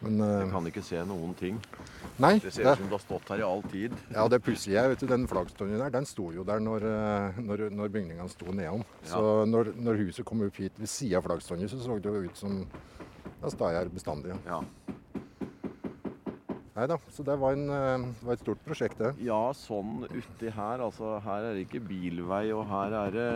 Men 0.00 0.20
Jeg 0.22 0.46
eh, 0.46 0.52
kan 0.54 0.68
ikke 0.70 0.82
se 0.84 1.00
noen 1.04 1.34
ting. 1.36 1.58
nei, 2.20 2.38
Det 2.40 2.52
ser 2.54 2.70
ut 2.70 2.78
som 2.78 2.86
det 2.88 2.96
har 2.96 3.02
stått 3.04 3.32
her 3.32 3.42
i 3.42 3.44
all 3.44 3.62
tid. 3.68 3.96
ja, 4.14 4.26
det 4.28 4.40
pussige 4.42 4.78
er, 4.80 4.88
vet 4.88 5.02
du, 5.02 5.06
den 5.10 5.26
flaggstånden 5.28 5.78
der, 5.82 5.90
den 5.92 6.06
sto 6.08 6.30
jo 6.32 6.44
der 6.44 6.60
når, 6.60 6.86
eh, 6.88 7.40
når, 7.40 7.66
når 7.70 7.92
bygningene 7.92 8.28
sto 8.32 8.46
nedom. 8.52 8.84
Ja. 9.04 9.10
Så 9.12 9.44
når, 9.46 9.74
når 9.76 10.00
huset 10.06 10.24
kom 10.24 10.40
opp 10.46 10.56
hit 10.56 10.72
ved 10.80 10.88
sida 10.88 11.20
av 11.20 11.28
flaggstånden, 11.28 11.68
så 11.68 11.80
så 11.80 11.98
det 12.00 12.14
jo 12.14 12.24
ut 12.30 12.36
som 12.36 12.64
det 13.42 13.52
sta 13.52 13.70
her 13.74 13.92
bestandig. 13.92 14.36
Ja. 14.46 14.62
Nei 16.76 16.86
da, 16.86 16.96
så 17.12 17.24
det 17.26 17.34
var, 17.36 17.52
en, 17.52 17.66
det 17.68 18.24
var 18.24 18.36
et 18.38 18.40
stort 18.44 18.60
prosjekt, 18.64 18.96
det. 19.02 19.10
Ja, 19.26 19.50
sånn 19.52 20.06
uti 20.08 20.48
her. 20.48 20.80
Altså, 20.80 21.18
her 21.20 21.50
er 21.50 21.56
det 21.58 21.66
ikke 21.66 21.82
bilvei, 21.84 22.46
og 22.56 22.64
her 22.70 22.94
er 23.02 23.16
det 23.18 23.30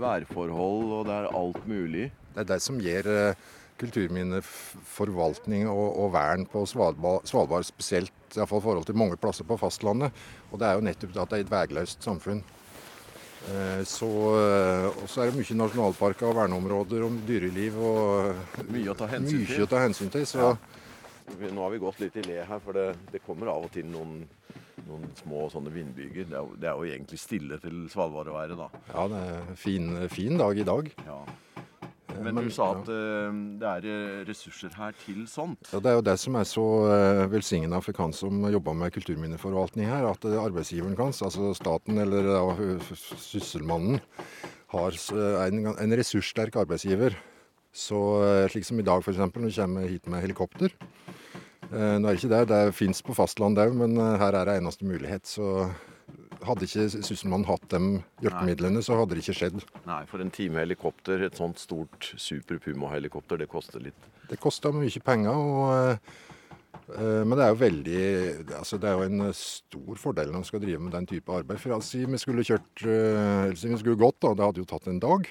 værforhold, 0.00 0.92
og 1.00 1.08
det 1.08 1.16
er 1.18 1.28
alt 1.36 1.66
mulig. 1.68 2.06
Det 2.34 2.44
er 2.44 2.48
det 2.54 2.60
som 2.64 2.78
gir 2.80 3.08
eh, 3.10 3.48
kulturminneforvaltning 3.80 5.66
og, 5.70 5.88
og 6.04 6.12
vern 6.14 6.46
på 6.50 6.62
Svalbard, 6.68 7.26
Svalbard 7.28 7.66
spesielt, 7.68 8.12
i 8.30 8.38
hvert 8.38 8.48
fall 8.50 8.62
i 8.62 8.66
forhold 8.68 8.86
til 8.88 8.98
mange 9.00 9.16
plasser 9.20 9.46
på 9.48 9.56
fastlandet. 9.60 10.12
Og 10.52 10.60
det 10.60 10.68
er 10.68 10.78
jo 10.78 10.86
nettopp 10.86 11.16
at 11.24 11.30
det 11.32 11.38
er 11.40 11.46
et 11.46 11.52
vegløst 11.54 12.04
samfunn. 12.06 12.42
Eh, 13.50 13.80
Så, 13.88 14.08
eh, 14.36 14.86
og 15.00 15.06
så 15.08 15.22
er 15.24 15.30
det 15.30 15.38
mye 15.40 15.56
nasjonalparker 15.62 16.28
og 16.28 16.36
verneområder 16.36 17.06
om 17.06 17.16
dyreliv 17.26 17.78
og 17.80 18.66
Mye 18.68 18.92
å 18.92 18.96
ta 18.98 19.08
hensyn 19.08 19.46
til. 19.48 19.66
ta 19.66 19.80
hensyn 19.86 20.10
til. 20.12 20.26
Så 20.28 20.38
Ja. 20.44 20.56
Nå 21.30 21.62
har 21.62 21.70
vi 21.70 21.78
gått 21.78 22.00
litt 22.02 22.16
i 22.18 22.22
le 22.26 22.40
her, 22.44 22.58
for 22.58 22.72
det, 22.74 22.96
det 23.12 23.20
kommer 23.24 23.46
av 23.52 23.62
og 23.64 23.70
til 23.70 23.84
noen, 23.86 24.24
noen 24.88 25.04
små 25.14 25.44
sånne 25.52 25.70
vindbyger. 25.70 26.26
Det 26.26 26.34
er, 26.36 26.48
det 26.58 26.68
er 26.68 26.74
jo 26.74 26.88
egentlig 26.90 27.20
stille 27.22 27.58
til 27.62 27.84
Svalbard 27.88 28.26
å 28.26 28.34
være, 28.34 28.56
da. 28.58 28.66
ja, 28.90 29.04
det 29.12 29.20
er 29.28 29.36
en 29.52 29.56
fin, 29.56 29.86
fin 30.10 30.36
dag 30.40 30.58
i 30.58 30.64
dag. 30.66 30.90
Ja. 31.06 31.20
Eh, 32.10 32.22
Men 32.24 32.34
men- 32.34 32.44
du 32.44 32.50
sa 32.50 32.70
at 32.74 32.88
uh, 32.88 33.30
det 33.60 33.68
er 33.70 33.86
øh, 33.86 34.26
ressurser 34.28 34.74
her 34.76 34.92
til 35.04 35.26
sånt. 35.30 35.70
Ja, 35.72 35.78
Det 35.80 35.86
er 35.92 35.96
jo 35.98 36.06
det 36.10 36.18
som 36.18 36.34
er 36.36 36.44
så 36.48 36.64
uh, 36.90 37.24
velsignende 37.32 37.80
for 37.82 37.92
han 38.02 38.12
som 38.12 38.42
jobber 38.52 38.74
med 38.74 38.92
kulturminneforvaltning 38.92 39.86
her, 39.88 40.06
at 40.10 40.24
uh, 40.24 40.38
arbeidsgiveren 40.44 40.96
hans, 40.98 41.22
altså 41.22 41.54
staten 41.54 41.98
eller 41.98 42.80
sysselmannen, 43.16 44.00
har 44.70 44.94
eh, 44.94 45.48
en, 45.48 45.66
en 45.74 45.96
ressurssterk 45.98 46.54
arbeidsgiver. 46.60 47.16
Så 47.74 47.98
eh, 48.22 48.48
slik 48.52 48.64
som 48.66 48.78
i 48.78 48.84
dag 48.86 49.02
f.eks. 49.02 49.18
når 49.18 49.48
du 49.48 49.50
kommer 49.56 49.88
hit 49.90 50.06
med 50.06 50.22
helikopter. 50.22 50.70
Eh, 51.70 51.96
Nå 51.98 52.06
er 52.06 52.14
det 52.14 52.20
ikke 52.20 52.30
det, 52.30 52.42
det 52.52 52.60
fins 52.78 53.02
på 53.02 53.14
fastlandet 53.18 53.66
òg, 53.66 53.74
men 53.80 53.98
eh, 53.98 54.14
her 54.22 54.38
er 54.38 54.46
det 54.46 54.56
eneste 54.60 54.86
mulighet. 54.86 55.26
Så 55.26 55.66
hadde 56.46 56.66
ikke 56.66 56.86
sysselmannen 57.04 57.48
hatt 57.48 57.66
de 57.72 57.80
hjelpemidlene, 58.24 58.82
så 58.84 58.98
hadde 58.98 59.16
det 59.16 59.24
ikke 59.24 59.36
skjedd. 59.40 59.62
Nei, 59.88 60.00
for 60.10 60.22
en 60.22 60.32
time 60.34 60.62
helikopter, 60.62 61.22
et 61.26 61.38
sånt 61.38 61.60
stort 61.60 62.12
Super 62.20 62.60
Puma-helikopter, 62.62 63.40
det 63.40 63.48
koster 63.50 63.82
litt. 63.84 64.08
Det 64.30 64.38
koster 64.40 64.74
mye 64.74 65.02
penger, 65.04 65.34
og, 65.34 65.98
eh, 66.94 67.22
men 67.24 67.36
det 67.36 67.44
er 67.44 67.52
jo 67.52 67.60
veldig 67.60 68.00
altså 68.58 68.78
Det 68.78 68.88
er 68.88 68.96
jo 68.98 69.08
en 69.08 69.32
stor 69.34 69.98
fordel 69.98 70.30
når 70.30 70.40
man 70.40 70.48
skal 70.48 70.62
drive 70.62 70.80
med 70.80 70.92
den 70.96 71.06
type 71.06 71.32
arbeid. 71.34 71.60
For 71.60 71.76
altså, 71.76 72.04
vi 72.06 72.18
skulle 72.22 72.46
kjørt 72.46 72.86
si 73.58 73.68
vi 73.68 73.82
skulle 73.82 74.00
gått, 74.00 74.20
da, 74.22 74.34
det 74.34 74.46
hadde 74.46 74.64
jo 74.64 74.70
tatt 74.70 74.88
en 74.90 75.02
dag. 75.02 75.28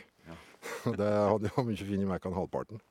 det 0.99 1.09
hadde 1.09 1.51
jo 1.51 1.65
mye 1.65 1.87
funnet 1.87 2.09
mer 2.09 2.25
enn 2.27 2.37
halvparten. 2.37 2.81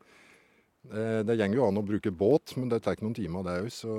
Eh, 0.88 1.22
Det 1.26 1.36
går 1.36 1.56
jo 1.58 1.68
an 1.68 1.80
å 1.80 1.86
bruke 1.86 2.10
båt, 2.10 2.56
men 2.56 2.70
det 2.70 2.82
tar 2.82 2.96
ikke 2.96 3.06
noen 3.08 3.18
timer, 3.18 3.44
det 3.44 3.56
òg. 3.62 3.70
Så 3.72 3.94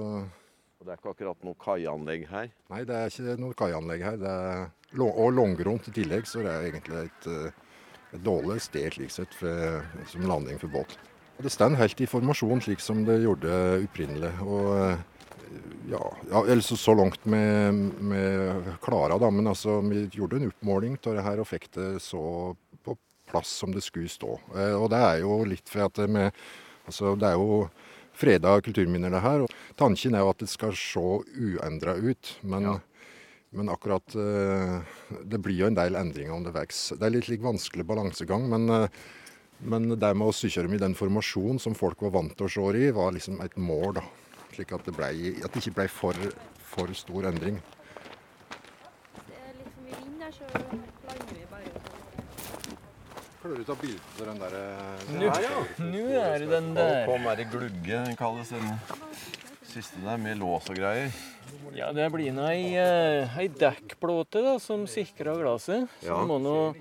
Og 0.80 0.88
det 0.88 0.94
er 0.94 1.00
ikke 1.02 1.12
akkurat 1.12 1.42
noe 1.44 1.58
kaianlegg 1.60 2.22
her. 2.30 2.52
nei, 2.72 2.86
det 2.88 2.96
er 2.96 3.12
ikke 3.12 3.34
noe 3.42 3.56
kaianlegg 3.60 4.04
her. 4.06 4.22
Er, 4.24 4.70
og 5.04 5.34
langgrunt 5.36 5.90
i 5.92 5.94
tillegg, 5.98 6.24
så 6.24 6.40
det 6.46 6.54
er 6.54 6.68
egentlig 6.70 7.02
et, 7.02 7.28
eh, 7.28 7.82
et 8.16 8.24
dårlig 8.24 8.62
sted 8.64 8.96
slik 8.96 9.12
sett 9.12 9.36
for, 9.36 9.84
som 10.08 10.24
landing 10.24 10.62
for 10.62 10.72
båt. 10.72 10.96
Og 11.36 11.44
Det 11.44 11.52
står 11.52 11.76
helt 11.76 12.00
i 12.00 12.08
formasjon 12.08 12.64
slik 12.64 12.80
som 12.80 13.04
det 13.04 13.20
gjorde 13.26 13.52
opprinnelig. 13.90 14.32
Og 14.48 14.72
eh, 14.78 15.04
ja, 15.92 16.02
ja 16.32 16.46
eller 16.46 16.64
så, 16.64 16.96
langt 16.96 17.28
med, 17.28 17.84
med 18.00 18.72
Klara. 18.80 19.20
Men 19.32 19.52
altså, 19.52 19.82
vi 19.84 20.08
gjorde 20.16 20.40
en 20.40 20.48
oppmåling 20.48 20.96
av 21.04 21.20
det 21.20 21.28
her 21.28 21.44
og 21.44 21.52
fikk 21.52 21.70
det 21.76 21.90
så 22.08 22.56
på 22.88 22.96
plass 23.28 23.52
som 23.52 23.76
det 23.76 23.84
skulle 23.84 24.08
stå. 24.08 24.40
Eh, 24.56 24.80
Og 24.80 24.88
det 24.96 25.04
er 25.04 25.22
jo 25.28 25.44
litt 25.44 25.68
for 25.68 25.90
at 25.90 26.04
med 26.08 26.32
Altså, 26.90 27.14
det 27.22 27.28
er 27.28 27.36
jo 27.38 27.68
freda 28.20 28.58
kulturminner, 28.66 29.14
det 29.16 29.22
her. 29.24 29.46
Og 29.46 29.76
tanken 29.80 30.16
er 30.18 30.26
jo 30.26 30.32
at 30.34 30.44
det 30.44 30.50
skal 30.52 30.76
se 30.76 31.00
uendra 31.40 31.96
ut. 31.96 32.36
Men, 32.44 32.68
Ja. 32.68 32.76
men 33.52 33.70
akkurat 33.74 34.16
eh, 34.16 34.82
Det 35.26 35.40
blir 35.42 35.58
jo 35.64 35.68
en 35.72 35.76
del 35.80 35.96
endringer 35.96 36.36
om 36.36 36.44
det 36.44 36.54
vokser. 36.54 37.00
Det 37.00 37.08
er 37.08 37.16
litt 37.16 37.30
like 37.32 37.42
vanskelig 37.44 37.86
balansegang, 37.88 38.48
men, 38.52 38.70
eh, 38.70 38.88
men 39.62 39.90
det 39.90 40.14
med 40.16 40.28
å 40.28 40.36
sykje 40.36 40.64
dem 40.68 40.74
i 40.76 40.82
den 40.84 40.96
formasjonen 40.96 41.60
som 41.60 41.74
folk 41.76 42.02
var 42.02 42.12
vant 42.12 42.36
til 42.38 42.46
å 42.46 42.50
se 42.52 42.62
i, 42.78 42.92
var 42.92 43.12
liksom 43.12 43.42
et 43.44 43.56
mål. 43.58 43.94
da. 44.00 44.04
Slik 44.54 44.72
at 44.74 44.84
det, 44.86 44.96
ble, 44.96 45.10
at 45.44 45.52
det 45.54 45.62
ikke 45.64 45.76
ble 45.76 45.88
for, 45.88 46.14
for 46.60 46.88
stor 46.94 47.24
endring. 47.32 47.60
Det 49.28 49.38
er 49.40 49.54
litt 49.58 49.72
for 49.74 49.82
mye 49.86 50.00
vind 50.04 50.20
der, 50.20 50.32
så 50.32 50.44
lander 51.08 51.34
vi 51.34 51.46
bare 51.50 51.70
Klarer 53.39 53.39
du 53.58 53.64
ta 53.68 53.76
bilde 53.80 54.00
av 54.20 54.26
den 54.30 54.40
der 54.44 54.54
Nå 55.16 55.32
nå 55.92 56.04
er 56.22 56.40
det 56.44 56.50
den 56.52 56.70
Og 56.72 56.76
der. 56.78 57.06
kom 57.10 57.28
er 57.32 57.36
det 57.40 57.48
glugge, 57.52 58.04
den 58.06 58.16
kalles 58.20 58.50
den 58.54 58.68
siste 59.70 60.02
der, 60.04 60.18
med 60.18 60.38
lås 60.42 60.70
og 60.70 60.76
greier. 60.80 61.12
Ja, 61.78 61.92
det 61.94 62.08
blir 62.14 62.32
nå 62.34 62.46
ei, 62.50 62.74
eh, 62.78 63.38
ei 63.42 63.48
dekkplåte 63.54 64.42
da, 64.46 64.56
som 64.62 64.86
sikrer 64.90 65.38
glasset. 65.42 65.88
Så 66.02 66.10
Ja. 66.10 66.18
må 66.26 66.38
nå 66.42 66.76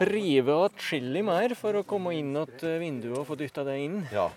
rive 0.00 0.56
atskillig 0.66 1.24
mer 1.24 1.54
for 1.54 1.72
å 1.80 1.84
komme 1.84 2.12
inn 2.16 2.32
til 2.58 2.78
vinduet 2.80 3.18
og 3.20 3.26
få 3.28 3.36
dytta 3.36 3.64
det 3.68 3.78
inn. 3.84 4.02
Ja. 4.12 4.30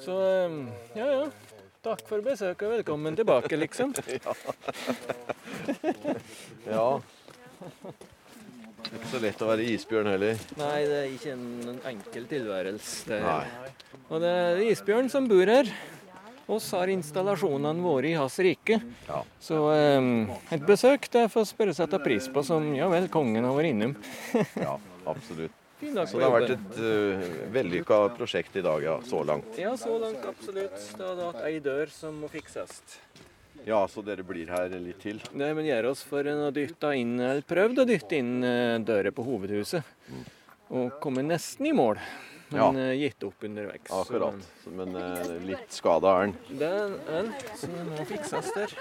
Så 0.00 0.16
eh, 0.16 0.58
ja, 0.96 1.06
ja. 1.06 1.24
Takk 1.82 2.04
for 2.06 2.22
besøket 2.22 2.62
og 2.62 2.76
velkommen 2.78 3.16
tilbake, 3.18 3.56
liksom. 3.58 3.92
ja. 4.26 4.34
ja. 6.70 7.00
Det 8.82 8.92
er 8.92 9.00
ikke 9.00 9.10
så 9.12 9.22
lett 9.22 9.42
å 9.42 9.48
være 9.48 9.66
isbjørn 9.72 10.10
heller. 10.12 10.44
Nei, 10.58 10.76
det 10.90 10.98
er 10.98 11.08
ikke 11.14 11.34
en 11.36 11.80
enkel 11.92 12.28
tilværelse. 12.30 13.08
Det. 13.08 13.20
Og 14.08 14.22
det 14.22 14.32
er 14.42 14.62
isbjørn 14.72 15.10
som 15.12 15.28
bor 15.30 15.52
her. 15.52 15.70
Oss 16.52 16.66
har 16.74 16.90
installasjonene 16.92 17.84
våre 17.84 18.10
i 18.10 18.16
hans 18.18 18.36
rike. 18.42 18.80
Ja. 19.06 19.22
Så 19.40 19.62
eh, 19.72 20.36
et 20.52 20.66
besøk 20.68 21.08
det 21.14 21.28
får 21.32 21.48
spørre 21.54 21.74
seg 21.76 21.88
etter 21.88 22.02
pris 22.04 22.28
på 22.32 22.44
som 22.46 22.66
ja 22.76 22.90
vel, 22.92 23.08
kongen 23.12 23.46
har 23.46 23.56
vært 23.56 23.72
innom. 23.72 23.96
Ja, 24.58 24.76
absolutt. 25.06 25.56
Så 25.82 26.14
det 26.14 26.22
har 26.22 26.30
vært 26.30 26.52
et 26.54 26.76
uh, 26.78 27.22
vellykka 27.50 27.96
prosjekt 28.14 28.54
i 28.54 28.62
dag, 28.62 28.84
ja. 28.84 29.00
Så 29.02 29.24
langt. 29.26 29.56
Ja, 29.58 29.72
så 29.74 29.96
langt 29.98 30.22
absolutt. 30.28 30.76
Det 30.78 31.02
hadde 31.02 31.26
hatt 31.26 31.42
ei 31.48 31.56
dør 31.64 31.90
som 31.90 32.20
må 32.22 32.30
fikses. 32.30 32.76
Ja, 33.64 33.86
så 33.88 34.02
dere 34.02 34.24
blir 34.26 34.48
her 34.50 34.72
litt 34.82 34.98
til? 35.04 35.20
Det 35.38 35.50
vil 35.54 35.68
gjøre 35.68 35.92
oss 35.94 36.02
for 36.06 36.26
å 36.26 36.48
dytte 36.54 36.90
inn, 36.98 37.14
eller 37.20 37.44
prøvd 37.46 37.82
å 37.84 37.86
dytte 37.86 38.18
inn 38.18 38.32
eh, 38.46 38.78
dører 38.82 39.14
på 39.14 39.22
hovedhuset. 39.26 39.86
Og 40.72 40.96
komme 41.04 41.22
nesten 41.22 41.68
i 41.70 41.74
mål, 41.76 42.00
men 42.50 42.58
Ja. 42.58 42.70
eh, 42.88 42.96
gitt 43.04 43.22
opp 43.28 43.44
underveis. 43.46 43.86
Akkurat. 43.92 44.42
Så, 44.64 44.72
men 44.74 44.96
eh, 44.98 45.36
litt 45.46 45.70
skada 45.78 46.16
er 46.22 46.26
den. 46.32 46.58
Det 46.58 46.72
er 46.72 46.96
den, 47.12 47.32
så 47.60 47.70
det 47.70 47.86
må 47.92 48.08
fikses 48.10 48.50
der. 48.56 48.74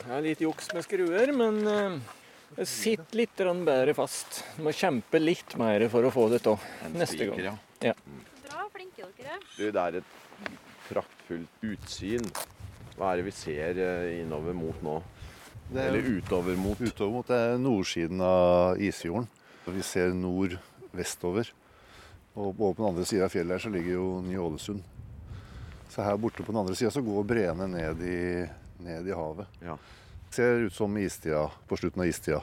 Det 0.00 0.16
er 0.16 0.24
litt 0.24 0.40
juks 0.42 0.72
med 0.74 0.82
skruer, 0.86 1.30
men 1.36 1.60
eh, 1.70 1.98
det 2.56 2.66
sitter 2.66 3.20
litt 3.20 3.36
bedre 3.66 3.94
fast. 3.94 4.40
Du 4.56 4.64
må 4.66 4.72
kjempe 4.74 5.20
litt 5.22 5.54
mer 5.60 5.84
for 5.92 6.08
å 6.08 6.10
få 6.14 6.26
det 6.32 6.42
til 6.46 6.58
neste 6.96 7.30
gang. 7.30 7.58
ja. 7.84 7.94
Flinke 8.80 9.04
dere. 9.18 9.36
Du, 9.58 9.66
det 9.68 9.80
er 9.82 9.96
et 10.00 10.12
praktfullt 10.88 11.64
utsyn. 11.68 12.24
Hva 12.96 13.10
er 13.12 13.20
det 13.20 13.26
vi 13.28 13.34
ser 13.36 13.76
eh, 13.80 14.20
innover 14.22 14.56
mot 14.56 14.78
nå? 14.84 14.94
Det 15.70 15.82
er- 15.82 15.90
Eller 15.90 16.06
utover 16.16 16.56
mot? 16.56 16.80
Utover 16.80 17.12
mot 17.12 17.26
det 17.28 17.36
er 17.36 17.58
nordsiden 17.60 18.20
av 18.24 18.80
Isfjorden. 18.80 19.28
Vi 19.68 19.82
ser 19.84 20.14
nord-vestover. 20.16 21.50
Og 22.40 22.56
på 22.56 22.70
den 22.78 22.86
andre 22.88 23.04
sida 23.04 23.26
av 23.28 23.34
fjellet 23.34 23.58
her 23.58 23.64
så 23.66 23.70
ligger 23.74 23.92
jo 23.98 24.06
Ny-Ålesund. 24.24 24.80
Så 25.90 26.02
her 26.06 26.16
borte 26.16 26.42
på 26.42 26.52
den 26.54 26.60
andre 26.62 26.74
sida 26.78 26.90
så 26.94 27.02
går 27.04 27.26
breene 27.28 27.66
ned 27.68 28.00
i, 28.00 28.46
ned 28.82 29.06
i 29.06 29.12
havet. 29.14 29.46
Ja. 29.62 29.76
Ser 30.32 30.64
ut 30.66 30.72
som 30.72 30.96
istida 30.96 31.50
på 31.68 31.76
slutten 31.76 32.00
av 32.00 32.08
istida. 32.08 32.40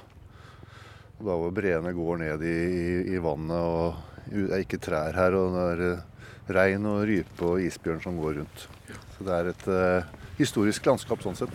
Og 1.18 1.26
da 1.26 1.34
hvor 1.40 1.52
breene 1.56 1.96
går 1.98 2.22
ned 2.22 2.46
i, 2.46 2.58
i, 2.68 3.16
i 3.16 3.18
vannet 3.24 3.58
og 3.58 3.98
det 4.28 4.52
er 4.54 4.64
ikke 4.64 4.80
trær 4.84 5.16
her. 5.18 5.34
Og 5.40 5.56
det 5.56 5.66
er 5.74 5.84
eh, 5.88 6.06
rein 6.48 6.86
og 6.88 7.04
rype 7.10 7.44
og 7.46 7.62
isbjørn 7.62 8.02
som 8.04 8.18
går 8.22 8.34
rundt. 8.42 8.68
Så 9.18 9.24
det 9.28 9.34
er 9.34 9.46
et 9.52 9.66
uh, 9.68 10.04
historisk 10.38 10.86
landskap 10.86 11.22
sånn 11.26 11.36
sett. 11.40 11.54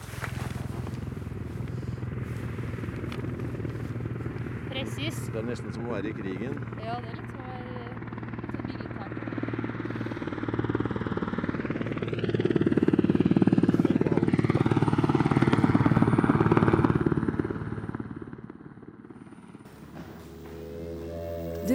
Presis. 4.72 5.16
Det 5.32 5.38
er 5.38 5.46
nesten 5.46 5.72
som 5.72 5.86
å 5.88 5.94
være 5.94 6.08
i 6.10 6.16
krigen. 6.16 6.54
Ja, 6.82 6.94
det 6.98 7.08
er 7.08 7.16
litt 7.16 7.30
som 7.30 7.38
å 7.38 7.44
være 7.46 7.62
litt 8.52 8.66
militært. 8.66 9.16
Du 21.68 21.74